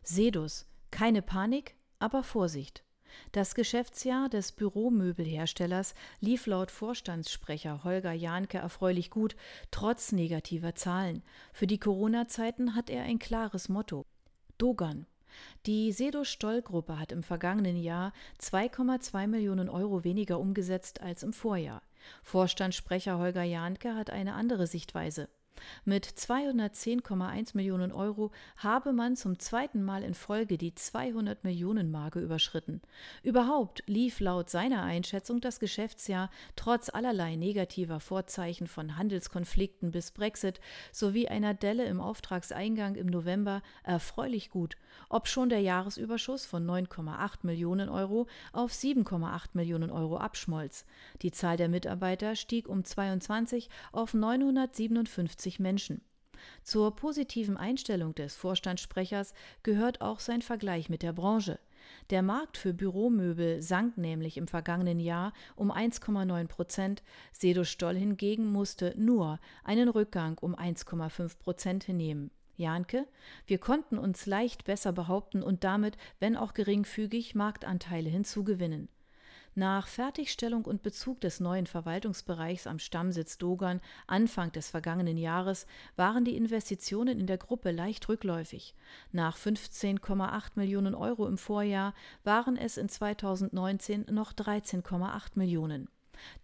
Sedus. 0.02 0.66
Keine 0.90 1.22
Panik, 1.22 1.76
aber 1.98 2.22
Vorsicht. 2.22 2.84
Das 3.32 3.54
Geschäftsjahr 3.54 4.28
des 4.28 4.52
Büromöbelherstellers 4.52 5.94
lief 6.20 6.46
laut 6.46 6.70
Vorstandssprecher 6.70 7.84
Holger 7.84 8.12
Jahnke 8.12 8.58
erfreulich 8.58 9.10
gut, 9.10 9.36
trotz 9.70 10.12
negativer 10.12 10.74
Zahlen. 10.74 11.22
Für 11.52 11.66
die 11.66 11.78
Corona-Zeiten 11.78 12.74
hat 12.74 12.90
er 12.90 13.02
ein 13.02 13.18
klares 13.18 13.68
Motto: 13.68 14.06
Dogan. 14.58 15.06
Die 15.66 15.92
Sedo-Stoll-Gruppe 15.92 16.98
hat 16.98 17.12
im 17.12 17.22
vergangenen 17.22 17.76
Jahr 17.76 18.12
2,2 18.40 19.26
Millionen 19.26 19.68
Euro 19.68 20.04
weniger 20.04 20.40
umgesetzt 20.40 21.00
als 21.00 21.22
im 21.22 21.32
Vorjahr. 21.32 21.82
Vorstandssprecher 22.22 23.18
Holger 23.18 23.44
Jahnke 23.44 23.94
hat 23.94 24.10
eine 24.10 24.34
andere 24.34 24.66
Sichtweise. 24.66 25.28
Mit 25.84 26.06
210,1 26.06 27.56
Millionen 27.56 27.90
Euro 27.90 28.30
habe 28.56 28.92
man 28.92 29.16
zum 29.16 29.38
zweiten 29.38 29.82
Mal 29.82 30.02
in 30.02 30.14
Folge 30.14 30.58
die 30.58 30.74
200 30.74 31.42
Millionen 31.42 31.90
Marke 31.90 32.20
überschritten. 32.20 32.82
Überhaupt 33.22 33.82
lief 33.86 34.20
laut 34.20 34.50
seiner 34.50 34.82
Einschätzung 34.82 35.40
das 35.40 35.58
Geschäftsjahr 35.58 36.30
trotz 36.54 36.90
allerlei 36.90 37.36
negativer 37.36 37.98
Vorzeichen 38.00 38.66
von 38.66 38.96
Handelskonflikten 38.96 39.90
bis 39.90 40.10
Brexit 40.10 40.60
sowie 40.92 41.28
einer 41.28 41.54
Delle 41.54 41.86
im 41.86 42.00
Auftragseingang 42.00 42.94
im 42.94 43.06
November 43.06 43.62
erfreulich 43.82 44.50
gut, 44.50 44.76
obschon 45.08 45.48
der 45.48 45.60
Jahresüberschuss 45.60 46.44
von 46.44 46.66
9,8 46.66 47.38
Millionen 47.42 47.88
Euro 47.88 48.26
auf 48.52 48.72
7,8 48.72 49.48
Millionen 49.54 49.90
Euro 49.90 50.18
abschmolz. 50.18 50.84
Die 51.22 51.32
Zahl 51.32 51.56
der 51.56 51.68
Mitarbeiter 51.68 52.36
stieg 52.36 52.68
um 52.68 52.84
22 52.84 53.70
auf 53.92 54.14
957 54.14 55.39
50 55.40 55.58
Menschen. 55.58 56.02
Zur 56.62 56.94
positiven 56.96 57.56
Einstellung 57.56 58.14
des 58.14 58.34
Vorstandssprechers 58.34 59.32
gehört 59.62 60.00
auch 60.02 60.20
sein 60.20 60.42
Vergleich 60.42 60.90
mit 60.90 61.02
der 61.02 61.12
Branche. 61.14 61.58
Der 62.10 62.22
Markt 62.22 62.58
für 62.58 62.74
Büromöbel 62.74 63.62
sank 63.62 63.96
nämlich 63.96 64.36
im 64.36 64.48
vergangenen 64.48 65.00
Jahr 65.00 65.32
um 65.56 65.72
1,9 65.72 66.46
Prozent. 66.46 67.02
Sedo 67.32 67.64
Stoll 67.64 67.96
hingegen 67.96 68.52
musste 68.52 68.94
nur 68.98 69.38
einen 69.64 69.88
Rückgang 69.88 70.36
um 70.38 70.54
1,5 70.54 71.38
Prozent 71.38 71.84
hinnehmen. 71.84 72.30
Janke, 72.56 73.06
wir 73.46 73.56
konnten 73.56 73.96
uns 73.96 74.26
leicht 74.26 74.64
besser 74.64 74.92
behaupten 74.92 75.42
und 75.42 75.64
damit, 75.64 75.96
wenn 76.18 76.36
auch 76.36 76.52
geringfügig, 76.52 77.34
Marktanteile 77.34 78.10
hinzugewinnen. 78.10 78.88
Nach 79.56 79.88
Fertigstellung 79.88 80.64
und 80.64 80.82
Bezug 80.82 81.20
des 81.20 81.40
neuen 81.40 81.66
Verwaltungsbereichs 81.66 82.68
am 82.68 82.78
Stammsitz 82.78 83.36
Dogan 83.36 83.80
Anfang 84.06 84.52
des 84.52 84.70
vergangenen 84.70 85.16
Jahres 85.16 85.66
waren 85.96 86.24
die 86.24 86.36
Investitionen 86.36 87.18
in 87.18 87.26
der 87.26 87.36
Gruppe 87.36 87.72
leicht 87.72 88.08
rückläufig. 88.08 88.76
Nach 89.10 89.36
15,8 89.36 90.50
Millionen 90.54 90.94
Euro 90.94 91.26
im 91.26 91.36
Vorjahr 91.36 91.94
waren 92.22 92.56
es 92.56 92.76
in 92.76 92.88
2019 92.88 94.06
noch 94.10 94.32
13,8 94.32 95.30
Millionen. 95.34 95.88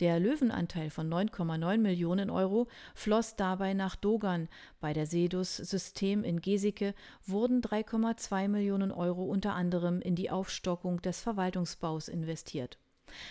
Der 0.00 0.18
Löwenanteil 0.18 0.90
von 0.90 1.08
9,9 1.08 1.78
Millionen 1.78 2.28
Euro 2.28 2.66
floss 2.96 3.36
dabei 3.36 3.72
nach 3.72 3.94
Dogan. 3.94 4.48
Bei 4.80 4.92
der 4.92 5.06
Sedus 5.06 5.56
System 5.56 6.24
in 6.24 6.40
Geseke 6.40 6.92
wurden 7.24 7.60
3,2 7.60 8.48
Millionen 8.48 8.90
Euro 8.90 9.24
unter 9.24 9.54
anderem 9.54 10.00
in 10.00 10.16
die 10.16 10.30
Aufstockung 10.30 11.02
des 11.02 11.20
Verwaltungsbaus 11.20 12.08
investiert. 12.08 12.78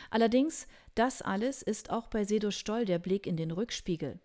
Allerdings, 0.09 0.67
das 0.95 1.21
alles 1.21 1.61
ist 1.61 1.89
auch 1.89 2.07
bei 2.07 2.23
Sedo 2.23 2.51
Stoll 2.51 2.85
der 2.85 2.99
Blick 2.99 3.27
in 3.27 3.37
den 3.37 3.51
Rückspiegel. 3.51 4.19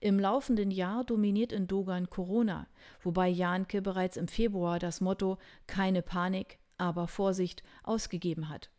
Im 0.00 0.20
laufenden 0.20 0.70
Jahr 0.70 1.04
dominiert 1.04 1.52
in 1.52 1.66
Dogan 1.66 2.08
Corona, 2.08 2.68
wobei 3.02 3.28
Janke 3.28 3.82
bereits 3.82 4.16
im 4.16 4.28
Februar 4.28 4.78
das 4.78 5.00
Motto 5.00 5.38
Keine 5.66 6.02
Panik, 6.02 6.58
aber 6.78 7.08
Vorsicht 7.08 7.62
ausgegeben 7.82 8.48
hat. 8.48 8.70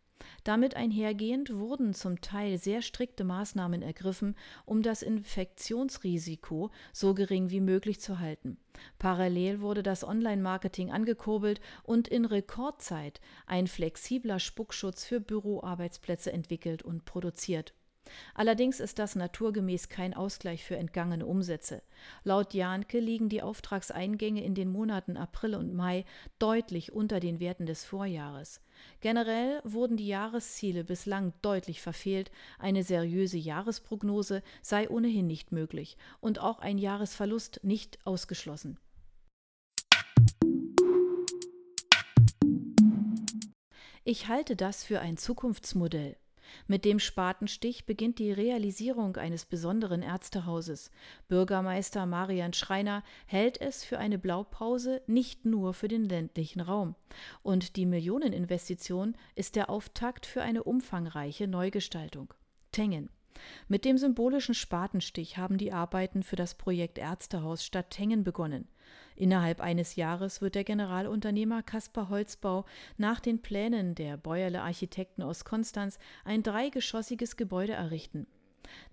Damit 0.43 0.75
einhergehend 0.75 1.55
wurden 1.55 1.93
zum 1.93 2.21
Teil 2.21 2.57
sehr 2.57 2.81
strikte 2.81 3.23
Maßnahmen 3.23 3.81
ergriffen, 3.81 4.35
um 4.65 4.83
das 4.83 5.01
Infektionsrisiko 5.01 6.71
so 6.93 7.13
gering 7.13 7.49
wie 7.49 7.61
möglich 7.61 7.99
zu 7.99 8.19
halten. 8.19 8.57
Parallel 8.99 9.61
wurde 9.61 9.83
das 9.83 10.03
Online-Marketing 10.03 10.91
angekurbelt 10.91 11.61
und 11.83 12.07
in 12.07 12.25
Rekordzeit 12.25 13.21
ein 13.47 13.67
flexibler 13.67 14.39
Spuckschutz 14.39 15.03
für 15.03 15.19
Büroarbeitsplätze 15.19 16.31
entwickelt 16.31 16.83
und 16.83 17.05
produziert. 17.05 17.73
Allerdings 18.33 18.79
ist 18.79 18.99
das 18.99 19.15
naturgemäß 19.15 19.89
kein 19.89 20.13
Ausgleich 20.13 20.63
für 20.63 20.77
entgangene 20.77 21.25
Umsätze. 21.25 21.81
Laut 22.23 22.53
Jahnke 22.53 22.99
liegen 22.99 23.29
die 23.29 23.41
Auftragseingänge 23.41 24.43
in 24.43 24.55
den 24.55 24.69
Monaten 24.69 25.17
April 25.17 25.55
und 25.55 25.73
Mai 25.73 26.05
deutlich 26.39 26.93
unter 26.93 27.19
den 27.19 27.39
Werten 27.39 27.65
des 27.65 27.83
Vorjahres. 27.83 28.61
Generell 29.01 29.61
wurden 29.63 29.97
die 29.97 30.07
Jahresziele 30.07 30.83
bislang 30.83 31.33
deutlich 31.41 31.81
verfehlt, 31.81 32.31
eine 32.59 32.83
seriöse 32.83 33.37
Jahresprognose 33.37 34.43
sei 34.61 34.89
ohnehin 34.89 35.27
nicht 35.27 35.51
möglich 35.51 35.97
und 36.19 36.39
auch 36.39 36.59
ein 36.59 36.77
Jahresverlust 36.77 37.61
nicht 37.63 37.99
ausgeschlossen. 38.05 38.77
Ich 44.07 44.27
halte 44.27 44.55
das 44.55 44.83
für 44.83 44.99
ein 44.99 45.17
Zukunftsmodell. 45.17 46.15
Mit 46.67 46.85
dem 46.85 46.99
Spatenstich 46.99 47.85
beginnt 47.85 48.19
die 48.19 48.31
Realisierung 48.31 49.17
eines 49.17 49.45
besonderen 49.45 50.01
Ärztehauses. 50.01 50.91
Bürgermeister 51.27 52.05
Marian 52.05 52.53
Schreiner 52.53 53.03
hält 53.25 53.59
es 53.61 53.83
für 53.83 53.97
eine 53.97 54.17
Blaupause 54.17 55.01
nicht 55.07 55.45
nur 55.45 55.73
für 55.73 55.87
den 55.87 56.05
ländlichen 56.05 56.61
Raum. 56.61 56.95
Und 57.43 57.75
die 57.75 57.85
Millioneninvestition 57.85 59.15
ist 59.35 59.55
der 59.55 59.69
Auftakt 59.69 60.25
für 60.25 60.41
eine 60.41 60.63
umfangreiche 60.63 61.47
Neugestaltung. 61.47 62.33
Tengen. 62.71 63.09
Mit 63.67 63.85
dem 63.85 63.97
symbolischen 63.97 64.55
Spatenstich 64.55 65.37
haben 65.37 65.57
die 65.57 65.73
Arbeiten 65.73 66.23
für 66.23 66.35
das 66.35 66.55
Projekt 66.55 66.97
Ärztehaus 66.97 67.65
Stadt 67.65 67.89
Tengen 67.89 68.23
begonnen. 68.23 68.67
Innerhalb 69.15 69.61
eines 69.61 69.95
Jahres 69.95 70.41
wird 70.41 70.55
der 70.55 70.63
Generalunternehmer 70.63 71.63
Kaspar 71.63 72.09
Holzbau 72.09 72.65
nach 72.97 73.19
den 73.19 73.41
Plänen 73.41 73.95
der 73.95 74.17
Bäuerle 74.17 74.61
Architekten 74.61 75.21
aus 75.21 75.45
Konstanz 75.45 75.99
ein 76.25 76.43
dreigeschossiges 76.43 77.37
Gebäude 77.37 77.73
errichten. 77.73 78.27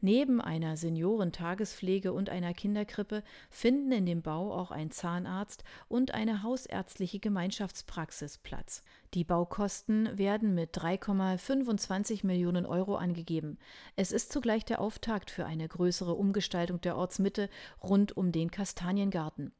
Neben 0.01 0.41
einer 0.41 0.77
Seniorentagespflege 0.77 2.13
und 2.13 2.29
einer 2.29 2.55
Kinderkrippe 2.55 3.23
finden 3.51 3.93
in 3.93 4.07
dem 4.07 4.23
Bau 4.23 4.53
auch 4.53 4.71
ein 4.71 4.91
Zahnarzt 4.91 5.65
und 5.89 6.13
eine 6.13 6.43
hausärztliche 6.43 7.19
Gemeinschaftspraxis 7.19 8.39
Platz. 8.39 8.83
Die 9.15 9.25
Baukosten 9.25 10.17
werden 10.19 10.55
mit 10.55 10.77
3,25 10.77 12.27
Millionen 12.27 12.67
Euro 12.67 12.97
angegeben. 12.97 13.59
Es 13.97 14.13
ist 14.13 14.33
zugleich 14.33 14.65
der 14.65 14.81
Auftakt 14.81 15.31
für 15.31 15.47
eine 15.47 15.69
größere 15.69 16.15
Umgestaltung 16.15 16.81
der 16.81 16.97
Ortsmitte 16.97 17.49
rund 17.83 18.17
um 18.17 18.33
den 18.33 18.51
Kastaniengarten. 18.51 19.53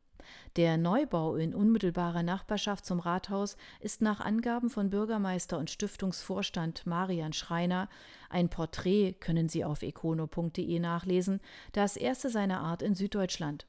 Der 0.57 0.77
Neubau 0.77 1.37
in 1.37 1.55
unmittelbarer 1.55 2.23
Nachbarschaft 2.23 2.85
zum 2.85 3.01
Rathaus 3.01 3.57
ist 3.81 4.03
nach 4.03 4.21
Angaben 4.21 4.71
von 4.71 4.91
Bürgermeister 4.91 5.59
und 5.59 5.71
Stiftungsvorstand 5.71 6.87
Marian 6.87 7.33
Schreiner 7.33 7.89
ein 8.31 8.49
Porträt 8.49 9.15
können 9.21 9.49
Sie 9.49 9.65
auf 9.65 9.83
econo.de 9.83 10.79
nachlesen, 10.79 11.41
das 11.73 11.97
erste 11.97 12.31
seiner 12.31 12.61
Art 12.61 12.83
in 12.83 12.95
Süddeutschland. 12.95 13.67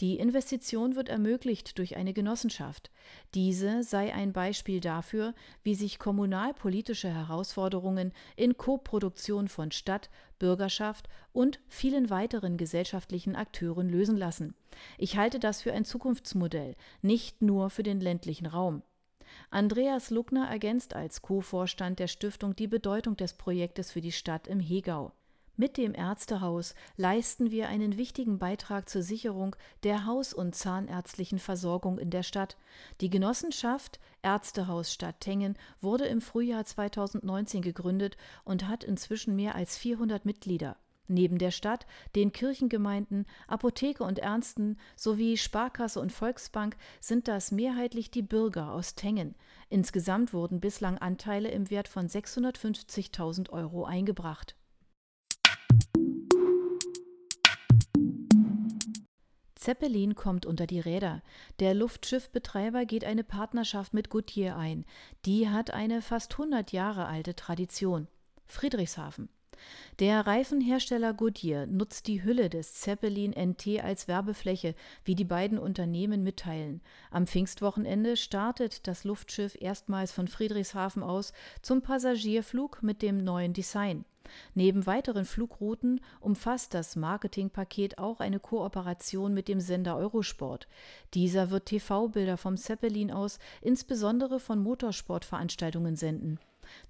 Die 0.00 0.18
Investition 0.18 0.96
wird 0.96 1.08
ermöglicht 1.08 1.78
durch 1.78 1.96
eine 1.96 2.12
Genossenschaft. 2.12 2.90
Diese 3.34 3.82
sei 3.82 4.14
ein 4.14 4.32
Beispiel 4.32 4.80
dafür, 4.80 5.34
wie 5.62 5.74
sich 5.74 5.98
kommunalpolitische 5.98 7.08
Herausforderungen 7.08 8.12
in 8.36 8.56
Koproduktion 8.56 9.48
von 9.48 9.70
Stadt, 9.70 10.10
Bürgerschaft 10.38 11.08
und 11.32 11.60
vielen 11.68 12.10
weiteren 12.10 12.56
gesellschaftlichen 12.56 13.36
Akteuren 13.36 13.88
lösen 13.88 14.16
lassen. 14.16 14.54
Ich 14.98 15.16
halte 15.16 15.38
das 15.38 15.62
für 15.62 15.72
ein 15.72 15.84
Zukunftsmodell, 15.84 16.76
nicht 17.02 17.42
nur 17.42 17.70
für 17.70 17.82
den 17.82 18.00
ländlichen 18.00 18.46
Raum. 18.46 18.82
Andreas 19.50 20.10
Luckner 20.10 20.48
ergänzt 20.48 20.94
als 20.94 21.22
Co-Vorstand 21.22 21.98
der 21.98 22.08
Stiftung 22.08 22.56
die 22.56 22.66
Bedeutung 22.66 23.16
des 23.16 23.34
Projektes 23.34 23.92
für 23.92 24.00
die 24.00 24.12
Stadt 24.12 24.48
im 24.48 24.60
Hegau. 24.60 25.12
Mit 25.60 25.76
dem 25.76 25.94
Ärztehaus 25.94 26.74
leisten 26.96 27.50
wir 27.50 27.68
einen 27.68 27.98
wichtigen 27.98 28.38
Beitrag 28.38 28.88
zur 28.88 29.02
Sicherung 29.02 29.54
der 29.82 30.06
haus- 30.06 30.32
und 30.32 30.54
zahnärztlichen 30.54 31.38
Versorgung 31.38 31.98
in 31.98 32.08
der 32.08 32.22
Stadt. 32.22 32.56
Die 33.02 33.10
Genossenschaft 33.10 34.00
Ärztehaus 34.22 34.90
Stadt 34.90 35.20
Tengen 35.20 35.58
wurde 35.82 36.06
im 36.06 36.22
Frühjahr 36.22 36.64
2019 36.64 37.60
gegründet 37.60 38.16
und 38.42 38.68
hat 38.68 38.84
inzwischen 38.84 39.36
mehr 39.36 39.54
als 39.54 39.76
400 39.76 40.24
Mitglieder. 40.24 40.78
Neben 41.08 41.36
der 41.36 41.50
Stadt, 41.50 41.86
den 42.16 42.32
Kirchengemeinden, 42.32 43.26
Apotheke 43.46 44.02
und 44.02 44.18
Ärzten 44.18 44.78
sowie 44.96 45.36
Sparkasse 45.36 46.00
und 46.00 46.10
Volksbank 46.10 46.78
sind 47.00 47.28
das 47.28 47.52
mehrheitlich 47.52 48.10
die 48.10 48.22
Bürger 48.22 48.72
aus 48.72 48.94
Tengen. 48.94 49.34
Insgesamt 49.68 50.32
wurden 50.32 50.58
bislang 50.58 50.96
Anteile 50.96 51.50
im 51.50 51.68
Wert 51.68 51.88
von 51.88 52.08
650.000 52.08 53.50
Euro 53.50 53.84
eingebracht. 53.84 54.56
Zeppelin 59.60 60.14
kommt 60.14 60.46
unter 60.46 60.66
die 60.66 60.80
Räder. 60.80 61.22
Der 61.58 61.74
Luftschiffbetreiber 61.74 62.86
geht 62.86 63.04
eine 63.04 63.22
Partnerschaft 63.22 63.92
mit 63.92 64.08
Goodyear 64.08 64.56
ein. 64.56 64.86
Die 65.26 65.50
hat 65.50 65.70
eine 65.70 66.00
fast 66.00 66.32
100 66.32 66.72
Jahre 66.72 67.04
alte 67.04 67.36
Tradition. 67.36 68.08
Friedrichshafen. 68.46 69.28
Der 69.98 70.26
Reifenhersteller 70.26 71.12
Goodyear 71.12 71.66
nutzt 71.66 72.06
die 72.06 72.22
Hülle 72.22 72.48
des 72.48 72.74
Zeppelin 72.74 73.32
NT 73.32 73.82
als 73.82 74.08
Werbefläche, 74.08 74.74
wie 75.04 75.14
die 75.14 75.24
beiden 75.24 75.58
Unternehmen 75.58 76.22
mitteilen. 76.22 76.80
Am 77.10 77.26
Pfingstwochenende 77.26 78.16
startet 78.16 78.86
das 78.86 79.04
Luftschiff 79.04 79.56
erstmals 79.60 80.12
von 80.12 80.28
Friedrichshafen 80.28 81.02
aus 81.02 81.32
zum 81.60 81.82
Passagierflug 81.82 82.82
mit 82.82 83.02
dem 83.02 83.18
neuen 83.18 83.52
Design. 83.52 84.04
Neben 84.54 84.86
weiteren 84.86 85.24
Flugrouten 85.24 86.00
umfasst 86.20 86.74
das 86.74 86.96
Marketingpaket 86.96 87.98
auch 87.98 88.20
eine 88.20 88.40
Kooperation 88.40 89.34
mit 89.34 89.48
dem 89.48 89.60
Sender 89.60 89.96
Eurosport. 89.96 90.68
Dieser 91.14 91.50
wird 91.50 91.66
TV-Bilder 91.66 92.36
vom 92.36 92.56
Zeppelin 92.56 93.10
aus 93.10 93.38
insbesondere 93.60 94.40
von 94.40 94.62
Motorsportveranstaltungen 94.62 95.96
senden. 95.96 96.38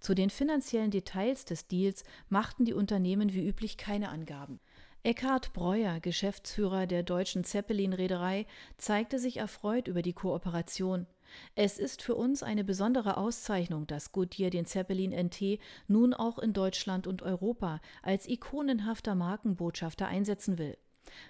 Zu 0.00 0.14
den 0.14 0.30
finanziellen 0.30 0.90
Details 0.90 1.44
des 1.44 1.66
Deals 1.66 2.04
machten 2.28 2.64
die 2.64 2.74
Unternehmen 2.74 3.32
wie 3.32 3.46
üblich 3.46 3.76
keine 3.76 4.08
Angaben. 4.08 4.60
Eckhard 5.02 5.54
Breuer, 5.54 5.98
Geschäftsführer 6.00 6.86
der 6.86 7.02
deutschen 7.02 7.42
Zeppelin-Reederei, 7.42 8.46
zeigte 8.76 9.18
sich 9.18 9.38
erfreut 9.38 9.88
über 9.88 10.02
die 10.02 10.12
Kooperation. 10.12 11.06
Es 11.54 11.78
ist 11.78 12.02
für 12.02 12.14
uns 12.14 12.42
eine 12.42 12.64
besondere 12.64 13.16
Auszeichnung, 13.16 13.86
dass 13.86 14.12
Goodyear 14.12 14.50
den 14.50 14.66
Zeppelin 14.66 15.12
NT 15.12 15.58
nun 15.88 16.12
auch 16.12 16.38
in 16.38 16.52
Deutschland 16.52 17.06
und 17.06 17.22
Europa 17.22 17.80
als 18.02 18.28
ikonenhafter 18.28 19.14
Markenbotschafter 19.14 20.06
einsetzen 20.06 20.58
will. 20.58 20.76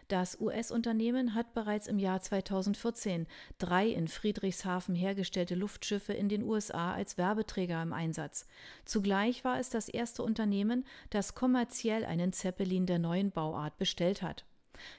Das 0.09 0.41
US-Unternehmen 0.41 1.35
hat 1.35 1.55
bereits 1.55 1.87
im 1.87 1.99
Jahr 1.99 2.21
2014 2.21 3.27
drei 3.59 3.89
in 3.89 4.09
Friedrichshafen 4.09 4.95
hergestellte 4.95 5.55
Luftschiffe 5.55 6.13
in 6.13 6.29
den 6.29 6.43
USA 6.43 6.93
als 6.93 7.17
Werbeträger 7.17 7.81
im 7.83 7.93
Einsatz. 7.93 8.47
Zugleich 8.85 9.45
war 9.45 9.61
es 9.61 9.71
das 9.71 9.89
erste 9.89 10.23
Unternehmen, 10.23 10.85
das 11.11 11.35
kommerziell 11.35 12.05
einen 12.05 12.33
Zeppelin 12.33 12.87
der 12.87 12.99
neuen 12.99 13.31
Bauart 13.31 13.79
bestellt 13.79 14.23
hat. 14.23 14.45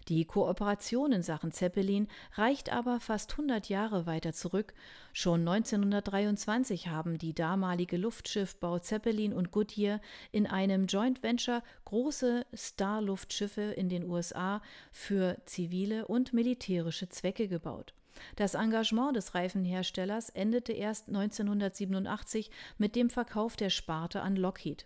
Die 0.07 0.25
Kooperation 0.25 1.11
in 1.11 1.23
Sachen 1.23 1.51
Zeppelin 1.51 2.07
reicht 2.35 2.71
aber 2.71 2.99
fast 2.99 3.31
100 3.31 3.69
Jahre 3.69 4.05
weiter 4.05 4.33
zurück. 4.33 4.73
Schon 5.13 5.47
1923 5.47 6.87
haben 6.87 7.17
die 7.17 7.33
damalige 7.33 7.97
Luftschiffbau 7.97 8.79
Zeppelin 8.79 9.33
und 9.33 9.51
Goodyear 9.51 10.01
in 10.31 10.47
einem 10.47 10.87
Joint 10.87 11.23
Venture 11.23 11.63
große 11.85 12.45
Star-Luftschiffe 12.55 13.61
in 13.61 13.89
den 13.89 14.09
USA 14.09 14.61
für 14.91 15.37
zivile 15.45 16.07
und 16.07 16.33
militärische 16.33 17.09
Zwecke 17.09 17.47
gebaut. 17.47 17.93
Das 18.35 18.53
Engagement 18.53 19.15
des 19.15 19.35
Reifenherstellers 19.35 20.29
endete 20.29 20.73
erst 20.73 21.07
1987 21.07 22.51
mit 22.77 22.95
dem 22.95 23.09
Verkauf 23.09 23.55
der 23.55 23.69
Sparte 23.69 24.21
an 24.21 24.35
Lockheed. 24.35 24.85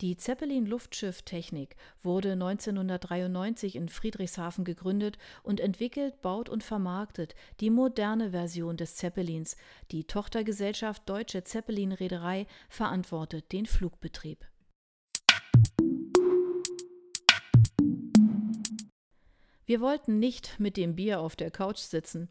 Die 0.00 0.16
Zeppelin-Luftschifftechnik 0.16 1.76
wurde 2.02 2.32
1993 2.32 3.76
in 3.76 3.90
Friedrichshafen 3.90 4.64
gegründet 4.64 5.18
und 5.42 5.60
entwickelt, 5.60 6.22
baut 6.22 6.48
und 6.48 6.64
vermarktet 6.64 7.34
die 7.60 7.68
moderne 7.68 8.30
Version 8.30 8.78
des 8.78 8.96
Zeppelins. 8.96 9.56
Die 9.90 10.04
Tochtergesellschaft 10.04 11.06
Deutsche 11.06 11.44
Zeppelin-Reederei 11.44 12.46
verantwortet 12.70 13.52
den 13.52 13.66
Flugbetrieb. 13.66 14.46
Wir 19.66 19.82
wollten 19.82 20.18
nicht 20.18 20.58
mit 20.58 20.78
dem 20.78 20.96
Bier 20.96 21.20
auf 21.20 21.36
der 21.36 21.50
Couch 21.50 21.78
sitzen. 21.78 22.30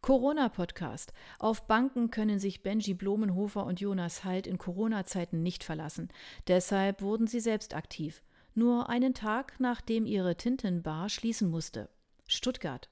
Corona-Podcast. 0.00 1.12
Auf 1.38 1.66
Banken 1.66 2.10
können 2.10 2.38
sich 2.38 2.62
Benji 2.62 2.94
Blumenhofer 2.94 3.64
und 3.64 3.80
Jonas 3.80 4.24
Halt 4.24 4.46
in 4.46 4.58
Corona-Zeiten 4.58 5.42
nicht 5.42 5.64
verlassen. 5.64 6.08
Deshalb 6.48 7.02
wurden 7.02 7.26
sie 7.26 7.40
selbst 7.40 7.74
aktiv. 7.74 8.22
Nur 8.54 8.88
einen 8.88 9.14
Tag, 9.14 9.54
nachdem 9.58 10.06
ihre 10.06 10.36
Tintenbar 10.36 11.08
schließen 11.08 11.50
musste. 11.50 11.88
Stuttgart. 12.26 12.88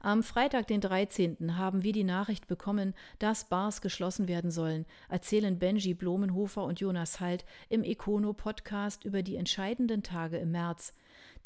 Am 0.00 0.22
Freitag, 0.22 0.66
den 0.66 0.80
13., 0.80 1.56
haben 1.56 1.82
wir 1.82 1.92
die 1.92 2.04
Nachricht 2.04 2.46
bekommen, 2.46 2.94
dass 3.18 3.48
Bars 3.48 3.80
geschlossen 3.80 4.28
werden 4.28 4.50
sollen, 4.50 4.86
erzählen 5.08 5.58
Benji 5.58 5.94
Blumenhofer 5.94 6.64
und 6.64 6.80
Jonas 6.80 7.20
Halt 7.20 7.44
im 7.68 7.82
Econo-Podcast 7.82 9.04
über 9.04 9.22
die 9.22 9.36
entscheidenden 9.36 10.02
Tage 10.02 10.38
im 10.38 10.50
März. 10.50 10.94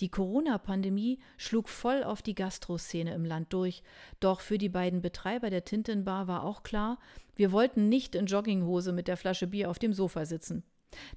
Die 0.00 0.08
Corona-Pandemie 0.08 1.20
schlug 1.36 1.68
voll 1.68 2.02
auf 2.02 2.22
die 2.22 2.34
Gastroszene 2.34 3.14
im 3.14 3.24
Land 3.24 3.52
durch. 3.52 3.82
Doch 4.20 4.40
für 4.40 4.58
die 4.58 4.68
beiden 4.68 5.02
Betreiber 5.02 5.50
der 5.50 5.64
Tintenbar 5.64 6.26
war 6.26 6.44
auch 6.44 6.62
klar, 6.62 6.98
wir 7.36 7.52
wollten 7.52 7.88
nicht 7.88 8.14
in 8.14 8.26
Jogginghose 8.26 8.92
mit 8.92 9.08
der 9.08 9.16
Flasche 9.16 9.46
Bier 9.46 9.70
auf 9.70 9.78
dem 9.78 9.92
Sofa 9.92 10.24
sitzen. 10.24 10.64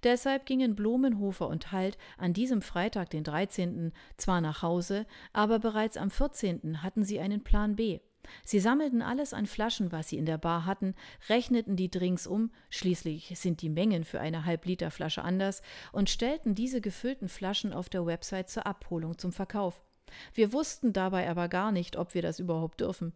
Deshalb 0.04 0.46
gingen 0.46 0.76
Blumenhofer 0.76 1.48
und 1.48 1.72
Halt 1.72 1.98
an 2.18 2.34
diesem 2.34 2.62
Freitag, 2.62 3.12
den 3.12 3.24
13., 3.24 3.94
zwar 4.18 4.42
nach 4.42 4.62
Hause, 4.62 5.06
aber 5.34 5.60
bereits 5.60 5.98
am 5.98 6.10
14. 6.10 6.82
hatten 6.82 7.04
sie 7.04 7.20
einen 7.20 7.44
Plan 7.44 7.76
B. 7.76 8.00
Sie 8.46 8.60
sammelten 8.60 9.02
alles 9.02 9.34
an 9.34 9.46
Flaschen, 9.46 9.92
was 9.92 10.10
sie 10.10 10.18
in 10.18 10.26
der 10.26 10.38
Bar 10.38 10.66
hatten, 10.66 10.96
rechneten 11.30 11.76
die 11.76 11.90
Drinks 11.90 12.28
um, 12.28 12.52
schließlich 12.70 13.34
sind 13.36 13.62
die 13.62 13.70
Mengen 13.70 14.04
für 14.04 14.20
eine 14.20 14.46
Halbliterflasche 14.46 15.24
anders, 15.24 15.62
und 15.92 16.10
stellten 16.10 16.56
diese 16.56 16.82
gefüllten 16.82 17.30
Flaschen 17.30 17.74
auf 17.74 17.90
der 17.90 18.06
Website 18.06 18.50
zur 18.50 18.66
Abholung 18.66 19.18
zum 19.18 19.32
Verkauf. 19.32 19.82
Wir 20.34 20.54
wussten 20.54 20.94
dabei 20.94 21.30
aber 21.30 21.50
gar 21.50 21.72
nicht, 21.72 21.98
ob 21.98 22.14
wir 22.14 22.22
das 22.22 22.40
überhaupt 22.40 22.82
dürfen. 22.82 23.14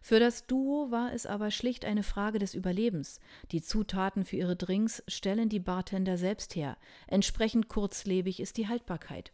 Für 0.00 0.18
das 0.18 0.46
Duo 0.46 0.90
war 0.90 1.12
es 1.12 1.26
aber 1.26 1.50
schlicht 1.50 1.84
eine 1.84 2.02
Frage 2.02 2.38
des 2.38 2.54
Überlebens. 2.54 3.20
Die 3.50 3.62
Zutaten 3.62 4.24
für 4.24 4.36
ihre 4.36 4.56
Drinks 4.56 5.02
stellen 5.08 5.48
die 5.48 5.60
Bartender 5.60 6.16
selbst 6.16 6.56
her. 6.56 6.76
Entsprechend 7.06 7.68
kurzlebig 7.68 8.40
ist 8.40 8.56
die 8.56 8.68
Haltbarkeit. 8.68 9.32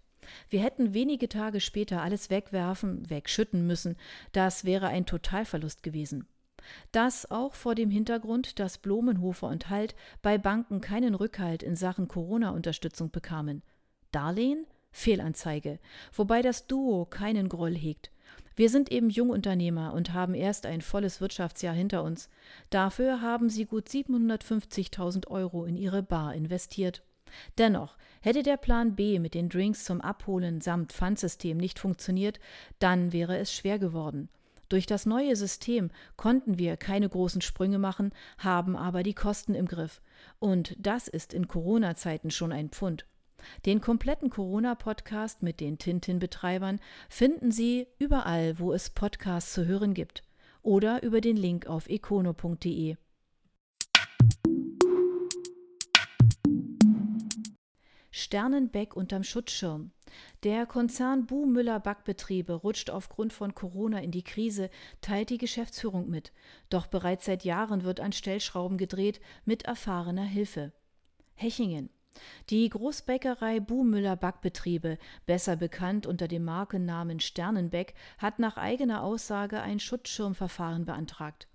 Wir 0.49 0.63
hätten 0.63 0.95
wenige 0.95 1.29
Tage 1.29 1.61
später 1.61 2.03
alles 2.03 2.31
wegwerfen, 2.31 3.09
wegschütten 3.09 3.67
müssen. 3.67 3.97
Das 4.33 4.65
wäre 4.65 4.89
ein 4.89 5.07
Totalverlust 5.07 5.83
gewesen. 5.83 6.27
Das 6.93 7.31
auch 7.31 7.55
vor 7.55 7.75
dem 7.75 7.91
Hintergrund, 7.91 8.59
dass 8.59 8.79
Blumenhofer 8.79 9.49
und 9.49 9.71
Halt 9.71 9.95
bei 10.23 10.39
Banken 10.39 10.81
keinen 10.81 11.15
Rückhalt 11.15 11.63
in 11.63 11.77
Sachen 11.77 12.09
Corona-Unterstützung 12.09 13.11
bekamen. 13.11 13.63
Darlehen? 14.13 14.67
Fehlanzeige, 14.91 15.79
wobei 16.13 16.43
das 16.43 16.67
Duo 16.67 17.05
keinen 17.05 17.49
Groll 17.49 17.75
hegt. 17.75 18.11
Wir 18.57 18.71
sind 18.71 18.91
eben 18.91 19.11
Jungunternehmer 19.11 19.93
und 19.93 20.13
haben 20.13 20.35
erst 20.35 20.67
ein 20.67 20.81
volles 20.81 21.21
Wirtschaftsjahr 21.21 21.75
hinter 21.75 22.03
uns. 22.03 22.29
Dafür 22.71 23.21
haben 23.21 23.51
sie 23.51 23.67
gut 23.67 23.89
750.000 23.89 25.29
Euro 25.29 25.65
in 25.65 25.77
ihre 25.77 26.03
Bar 26.03 26.35
investiert. 26.35 27.05
Dennoch, 27.59 27.97
hätte 28.21 28.43
der 28.43 28.57
Plan 28.57 28.95
B 28.97 29.19
mit 29.19 29.35
den 29.35 29.49
Drinks 29.49 29.85
zum 29.85 30.01
Abholen 30.01 30.61
samt 30.61 30.93
Pfandsystem 30.93 31.57
nicht 31.57 31.79
funktioniert, 31.79 32.41
dann 32.79 33.13
wäre 33.13 33.39
es 33.39 33.53
schwer 33.53 33.79
geworden. 33.79 34.29
Durch 34.69 34.85
das 34.85 35.07
neue 35.07 35.35
System 35.35 35.91
konnten 36.17 36.59
wir 36.59 36.77
keine 36.77 37.09
großen 37.09 37.41
Sprünge 37.41 37.79
machen, 37.79 38.13
haben 38.37 38.77
aber 38.77 39.03
die 39.03 39.15
Kosten 39.15 39.55
im 39.55 39.67
Griff. 39.67 40.03
Und 40.39 40.77
das 40.79 41.09
ist 41.09 41.33
in 41.33 41.49
Corona-Zeiten 41.49 42.31
schon 42.31 42.53
ein 42.53 42.69
Pfund. 42.69 43.07
Den 43.65 43.81
kompletten 43.81 44.31
Corona-Podcast 44.31 45.43
mit 45.43 45.61
den 45.61 45.79
Tintin-Betreibern 45.79 46.81
finden 47.09 47.51
Sie 47.51 47.87
überall, 47.99 48.59
wo 48.59 48.73
es 48.73 48.91
Podcasts 48.91 49.55
zu 49.55 49.67
hören 49.67 49.95
gibt 49.95 50.23
oder 50.63 51.03
über 51.03 51.21
den 51.21 51.37
Link 51.37 51.67
auf 51.67 51.89
econo.de. 51.89 52.97
Sternenbeck 58.19 58.97
unterm 58.97 59.23
Schutzschirm. 59.23 59.93
Der 60.43 60.67
Konzern 60.67 61.27
Buhmüller 61.27 61.79
Backbetriebe 61.79 62.53
rutscht 62.53 62.91
aufgrund 62.91 63.33
von 63.33 63.55
Corona 63.55 64.01
in 64.01 64.11
die 64.11 64.25
Krise, 64.25 64.71
teilt 65.01 65.31
die 65.31 65.39
Geschäftsführung 65.39 66.09
mit. 66.09 66.33
Doch 66.69 66.87
bereits 66.87 67.27
seit 67.27 67.45
Jahren 67.45 67.85
wird 67.85 68.01
an 68.01 68.13
Stellschrauben 68.13 68.77
gedreht 68.77 69.21
mit 69.45 69.63
erfahrener 69.63 70.25
Hilfe. 70.25 70.73
Hechingen. 71.35 71.91
Die 72.51 72.69
Großbäckerei 72.69 73.61
Buhmüller 73.61 74.17
Backbetriebe, 74.17 74.99
besser 75.27 75.55
bekannt 75.55 76.07
unter 76.07 76.27
dem 76.27 76.45
Markennamen 76.45 77.21
Sternenbeck, 77.21 77.95
hat 78.19 78.41
nach 78.41 78.57
eigener 78.57 79.05
Aussage 79.05 79.61
ein 79.61 79.79
Schutzschirmverfahren 79.79 80.85
beantragt. 80.85 81.47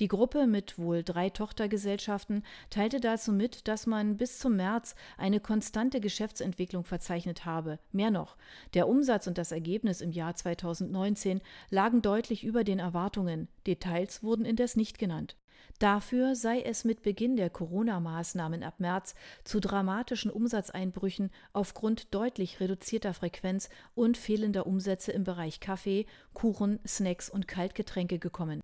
Die 0.00 0.08
Gruppe 0.08 0.46
mit 0.46 0.78
wohl 0.78 1.02
drei 1.02 1.30
Tochtergesellschaften 1.30 2.42
teilte 2.70 3.00
dazu 3.00 3.32
mit, 3.32 3.68
dass 3.68 3.86
man 3.86 4.16
bis 4.16 4.38
zum 4.38 4.56
März 4.56 4.94
eine 5.16 5.40
konstante 5.40 6.00
Geschäftsentwicklung 6.00 6.84
verzeichnet 6.84 7.44
habe. 7.44 7.78
Mehr 7.92 8.10
noch, 8.10 8.36
der 8.74 8.88
Umsatz 8.88 9.26
und 9.26 9.38
das 9.38 9.52
Ergebnis 9.52 10.00
im 10.00 10.12
Jahr 10.12 10.34
2019 10.34 11.40
lagen 11.70 12.02
deutlich 12.02 12.44
über 12.44 12.64
den 12.64 12.78
Erwartungen. 12.78 13.48
Details 13.66 14.22
wurden 14.22 14.44
indes 14.44 14.76
nicht 14.76 14.98
genannt. 14.98 15.36
Dafür 15.78 16.34
sei 16.34 16.62
es 16.62 16.84
mit 16.84 17.02
Beginn 17.02 17.36
der 17.36 17.50
Corona-Maßnahmen 17.50 18.62
ab 18.62 18.80
März 18.80 19.14
zu 19.44 19.60
dramatischen 19.60 20.30
Umsatzeinbrüchen 20.30 21.30
aufgrund 21.52 22.14
deutlich 22.14 22.60
reduzierter 22.60 23.12
Frequenz 23.12 23.68
und 23.94 24.16
fehlender 24.16 24.66
Umsätze 24.66 25.12
im 25.12 25.24
Bereich 25.24 25.60
Kaffee, 25.60 26.06
Kuchen, 26.32 26.80
Snacks 26.86 27.28
und 27.28 27.46
Kaltgetränke 27.46 28.18
gekommen. 28.18 28.62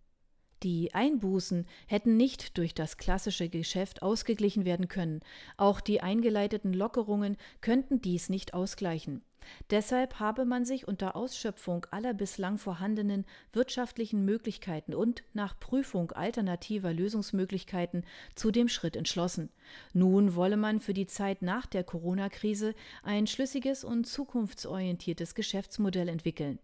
Die 0.62 0.94
Einbußen 0.94 1.66
hätten 1.86 2.16
nicht 2.16 2.56
durch 2.56 2.72
das 2.72 2.96
klassische 2.96 3.48
Geschäft 3.48 4.02
ausgeglichen 4.02 4.64
werden 4.64 4.86
können. 4.86 5.20
Auch 5.56 5.80
die 5.80 6.00
eingeleiteten 6.00 6.72
Lockerungen 6.72 7.36
könnten 7.60 8.00
dies 8.00 8.28
nicht 8.28 8.54
ausgleichen. 8.54 9.22
Deshalb 9.70 10.20
habe 10.20 10.44
man 10.44 10.64
sich 10.64 10.86
unter 10.86 11.16
Ausschöpfung 11.16 11.84
aller 11.90 12.14
bislang 12.14 12.58
vorhandenen 12.58 13.24
wirtschaftlichen 13.52 14.24
Möglichkeiten 14.24 14.94
und 14.94 15.24
nach 15.32 15.58
Prüfung 15.58 16.12
alternativer 16.12 16.92
Lösungsmöglichkeiten 16.92 18.04
zu 18.36 18.52
dem 18.52 18.68
Schritt 18.68 18.94
entschlossen. 18.94 19.50
Nun 19.92 20.36
wolle 20.36 20.56
man 20.56 20.78
für 20.78 20.94
die 20.94 21.08
Zeit 21.08 21.42
nach 21.42 21.66
der 21.66 21.82
Corona-Krise 21.82 22.74
ein 23.02 23.26
schlüssiges 23.26 23.82
und 23.82 24.06
zukunftsorientiertes 24.06 25.34
Geschäftsmodell 25.34 26.08
entwickeln. 26.08 26.60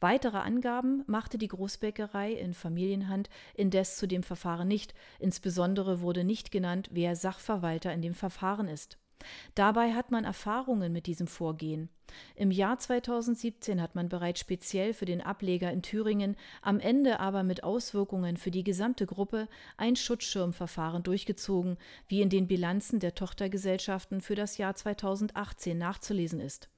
Weitere 0.00 0.38
Angaben 0.38 1.04
machte 1.06 1.38
die 1.38 1.48
Großbäckerei 1.48 2.32
in 2.32 2.54
Familienhand 2.54 3.28
indes 3.54 3.96
zu 3.96 4.06
dem 4.06 4.22
Verfahren 4.22 4.68
nicht, 4.68 4.94
insbesondere 5.18 6.00
wurde 6.00 6.24
nicht 6.24 6.50
genannt, 6.50 6.88
wer 6.92 7.16
Sachverwalter 7.16 7.92
in 7.92 8.02
dem 8.02 8.14
Verfahren 8.14 8.68
ist. 8.68 8.98
Dabei 9.54 9.92
hat 9.92 10.10
man 10.10 10.24
Erfahrungen 10.24 10.92
mit 10.92 11.06
diesem 11.06 11.26
Vorgehen. 11.26 11.88
Im 12.34 12.50
Jahr 12.50 12.78
2017 12.78 13.80
hat 13.80 13.94
man 13.94 14.08
bereits 14.08 14.40
speziell 14.40 14.94
für 14.94 15.04
den 15.04 15.20
Ableger 15.20 15.70
in 15.70 15.82
Thüringen, 15.82 16.36
am 16.62 16.80
Ende 16.80 17.20
aber 17.20 17.42
mit 17.42 17.62
Auswirkungen 17.62 18.36
für 18.36 18.50
die 18.50 18.64
gesamte 18.64 19.06
Gruppe 19.06 19.48
ein 19.76 19.94
Schutzschirmverfahren 19.96 21.02
durchgezogen, 21.02 21.76
wie 22.08 22.20
in 22.20 22.30
den 22.30 22.48
Bilanzen 22.48 22.98
der 22.98 23.14
Tochtergesellschaften 23.14 24.20
für 24.20 24.34
das 24.34 24.58
Jahr 24.58 24.74
2018 24.74 25.78
nachzulesen 25.78 26.40
ist. 26.40 26.68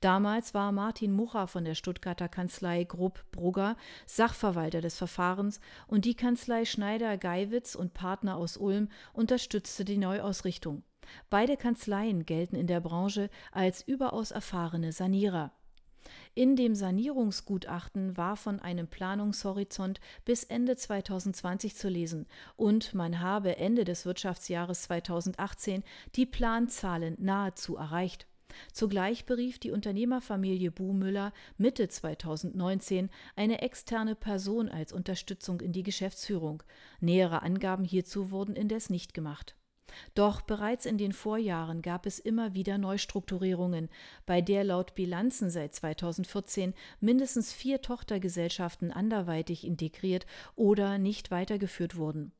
Damals 0.00 0.54
war 0.54 0.72
Martin 0.72 1.12
Mucha 1.12 1.46
von 1.46 1.64
der 1.64 1.74
Stuttgarter 1.74 2.28
Kanzlei 2.28 2.84
Grupp 2.84 3.24
Brugger 3.32 3.76
Sachverwalter 4.06 4.80
des 4.80 4.96
Verfahrens 4.96 5.60
und 5.86 6.04
die 6.04 6.14
Kanzlei 6.14 6.64
Schneider-Geiwitz 6.64 7.74
und 7.74 7.94
Partner 7.94 8.36
aus 8.36 8.56
Ulm 8.56 8.88
unterstützte 9.12 9.84
die 9.84 9.98
Neuausrichtung. 9.98 10.82
Beide 11.30 11.56
Kanzleien 11.56 12.26
gelten 12.26 12.56
in 12.56 12.66
der 12.66 12.80
Branche 12.80 13.30
als 13.52 13.82
überaus 13.82 14.30
erfahrene 14.30 14.92
Sanierer. 14.92 15.52
In 16.34 16.54
dem 16.54 16.74
Sanierungsgutachten 16.74 18.16
war 18.16 18.36
von 18.36 18.60
einem 18.60 18.86
Planungshorizont 18.86 19.98
bis 20.24 20.44
Ende 20.44 20.76
2020 20.76 21.74
zu 21.74 21.88
lesen 21.88 22.26
und 22.56 22.94
man 22.94 23.20
habe 23.20 23.56
Ende 23.56 23.84
des 23.84 24.06
Wirtschaftsjahres 24.06 24.82
2018 24.82 25.82
die 26.14 26.26
Planzahlen 26.26 27.16
nahezu 27.18 27.76
erreicht. 27.76 28.27
Zugleich 28.72 29.26
berief 29.26 29.58
die 29.58 29.70
Unternehmerfamilie 29.70 30.70
Buhmüller 30.70 31.32
Mitte 31.56 31.88
2019 31.88 33.10
eine 33.36 33.62
externe 33.62 34.14
Person 34.14 34.68
als 34.68 34.92
Unterstützung 34.92 35.60
in 35.60 35.72
die 35.72 35.82
Geschäftsführung. 35.82 36.62
Nähere 37.00 37.42
Angaben 37.42 37.84
hierzu 37.84 38.30
wurden 38.30 38.56
indes 38.56 38.90
nicht 38.90 39.14
gemacht. 39.14 39.54
Doch 40.14 40.42
bereits 40.42 40.86
in 40.86 40.98
den 40.98 41.12
Vorjahren 41.12 41.82
gab 41.82 42.06
es 42.06 42.18
immer 42.18 42.54
wieder 42.54 42.78
Neustrukturierungen, 42.78 43.88
bei 44.26 44.40
der 44.40 44.64
laut 44.64 44.94
Bilanzen 44.94 45.50
seit 45.50 45.74
2014 45.74 46.74
mindestens 47.00 47.52
vier 47.52 47.80
Tochtergesellschaften 47.80 48.92
anderweitig 48.92 49.66
integriert 49.66 50.26
oder 50.56 50.98
nicht 50.98 51.30
weitergeführt 51.30 51.96
wurden. 51.96 52.32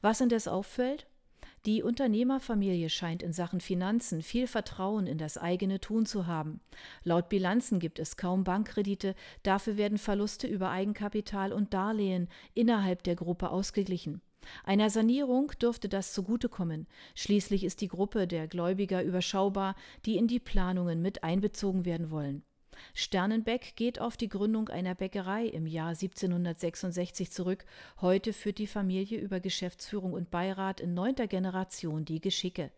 Was 0.00 0.20
indes 0.20 0.48
auffällt? 0.48 1.06
Die 1.66 1.82
Unternehmerfamilie 1.82 2.88
scheint 2.88 3.22
in 3.22 3.34
Sachen 3.34 3.60
Finanzen 3.60 4.22
viel 4.22 4.46
Vertrauen 4.46 5.06
in 5.06 5.18
das 5.18 5.36
eigene 5.36 5.78
Tun 5.78 6.06
zu 6.06 6.26
haben. 6.26 6.60
Laut 7.04 7.28
Bilanzen 7.28 7.80
gibt 7.80 7.98
es 7.98 8.16
kaum 8.16 8.44
Bankkredite, 8.44 9.14
dafür 9.42 9.76
werden 9.76 9.98
Verluste 9.98 10.46
über 10.46 10.70
Eigenkapital 10.70 11.52
und 11.52 11.74
Darlehen 11.74 12.28
innerhalb 12.54 13.02
der 13.02 13.14
Gruppe 13.14 13.50
ausgeglichen. 13.50 14.22
Einer 14.64 14.88
Sanierung 14.88 15.52
dürfte 15.60 15.90
das 15.90 16.14
zugutekommen. 16.14 16.86
Schließlich 17.14 17.62
ist 17.62 17.82
die 17.82 17.88
Gruppe 17.88 18.26
der 18.26 18.48
Gläubiger 18.48 19.02
überschaubar, 19.02 19.74
die 20.06 20.16
in 20.16 20.28
die 20.28 20.40
Planungen 20.40 21.02
mit 21.02 21.24
einbezogen 21.24 21.84
werden 21.84 22.10
wollen. 22.10 22.42
Sternenbeck 22.94 23.76
geht 23.76 24.00
auf 24.00 24.16
die 24.16 24.28
Gründung 24.28 24.68
einer 24.68 24.94
Bäckerei 24.94 25.46
im 25.46 25.66
Jahr 25.66 25.90
1766 25.90 27.30
zurück. 27.30 27.64
Heute 28.00 28.32
führt 28.32 28.58
die 28.58 28.66
Familie 28.66 29.18
über 29.18 29.40
Geschäftsführung 29.40 30.12
und 30.12 30.30
Beirat 30.30 30.80
in 30.80 30.94
neunter 30.94 31.26
Generation 31.26 32.04
die 32.04 32.20
Geschicke. 32.20 32.70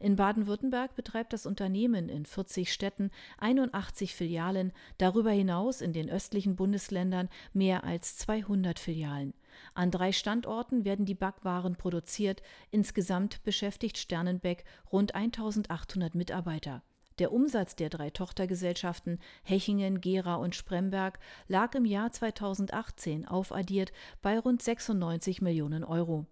In 0.00 0.16
Baden-Württemberg 0.16 0.94
betreibt 0.96 1.32
das 1.32 1.46
Unternehmen 1.46 2.08
in 2.08 2.26
40 2.26 2.72
Städten 2.72 3.10
81 3.38 4.14
Filialen, 4.14 4.72
darüber 4.96 5.30
hinaus 5.30 5.80
in 5.80 5.92
den 5.92 6.10
östlichen 6.10 6.56
Bundesländern 6.56 7.28
mehr 7.52 7.84
als 7.84 8.16
200 8.16 8.78
Filialen. 8.78 9.34
An 9.74 9.90
drei 9.90 10.12
Standorten 10.12 10.84
werden 10.84 11.06
die 11.06 11.14
Backwaren 11.14 11.76
produziert. 11.76 12.42
Insgesamt 12.70 13.42
beschäftigt 13.44 13.98
Sternenbeck 13.98 14.64
rund 14.92 15.14
1800 15.14 16.14
Mitarbeiter. 16.14 16.82
Der 17.18 17.32
Umsatz 17.32 17.74
der 17.74 17.88
drei 17.88 18.10
Tochtergesellschaften 18.10 19.18
Hechingen, 19.42 20.00
Gera 20.00 20.36
und 20.36 20.54
Spremberg 20.54 21.18
lag 21.48 21.74
im 21.74 21.84
Jahr 21.84 22.12
2018 22.12 23.26
aufaddiert 23.26 23.92
bei 24.22 24.38
rund 24.38 24.62
96 24.62 25.42
Millionen 25.42 25.82
Euro. 25.82 26.26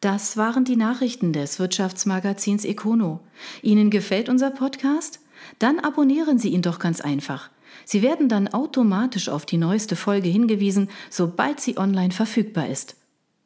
Das 0.00 0.36
waren 0.36 0.64
die 0.64 0.76
Nachrichten 0.76 1.32
des 1.32 1.58
Wirtschaftsmagazins 1.58 2.64
Econo. 2.64 3.20
Ihnen 3.62 3.90
gefällt 3.90 4.28
unser 4.28 4.50
Podcast? 4.50 5.20
Dann 5.58 5.78
abonnieren 5.78 6.38
Sie 6.38 6.50
ihn 6.50 6.62
doch 6.62 6.78
ganz 6.78 7.00
einfach. 7.00 7.50
Sie 7.84 8.00
werden 8.00 8.28
dann 8.28 8.48
automatisch 8.48 9.28
auf 9.28 9.44
die 9.44 9.58
neueste 9.58 9.96
Folge 9.96 10.28
hingewiesen, 10.28 10.88
sobald 11.10 11.60
sie 11.60 11.76
online 11.78 12.12
verfügbar 12.12 12.68
ist. 12.68 12.96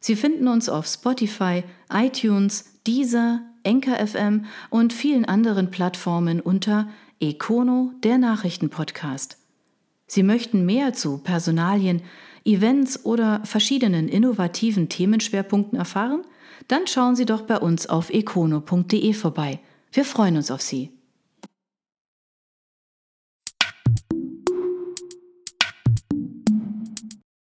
Sie 0.05 0.17
finden 0.17 0.49
uns 0.49 0.69
auf 0.69 0.87
Spotify, 0.87 1.65
iTunes, 1.91 2.67
Deezer, 2.87 3.41
Enker 3.63 4.07
FM 4.07 4.45
und 4.69 4.93
vielen 4.93 5.25
anderen 5.25 5.71
Plattformen 5.71 6.43
unter 6.43 6.91
Econo, 7.21 7.91
der 8.03 8.19
Nachrichtenpodcast. 8.19 9.39
Sie 10.07 10.23
möchten 10.23 10.67
mehr 10.67 10.93
zu 10.93 11.17
Personalien, 11.17 12.03
Events 12.45 13.07
oder 13.07 13.41
verschiedenen 13.47 14.09
innovativen 14.09 14.91
Themenschwerpunkten 14.91 15.79
erfahren? 15.79 16.21
Dann 16.69 16.87
schauen 16.87 17.17
Sie 17.17 17.25
doch 17.25 17.41
bei 17.41 17.57
uns 17.57 17.87
auf 17.87 18.11
econo.de 18.11 19.15
vorbei. 19.15 19.59
Wir 19.91 20.05
freuen 20.05 20.37
uns 20.37 20.51
auf 20.51 20.61
Sie. 20.61 20.91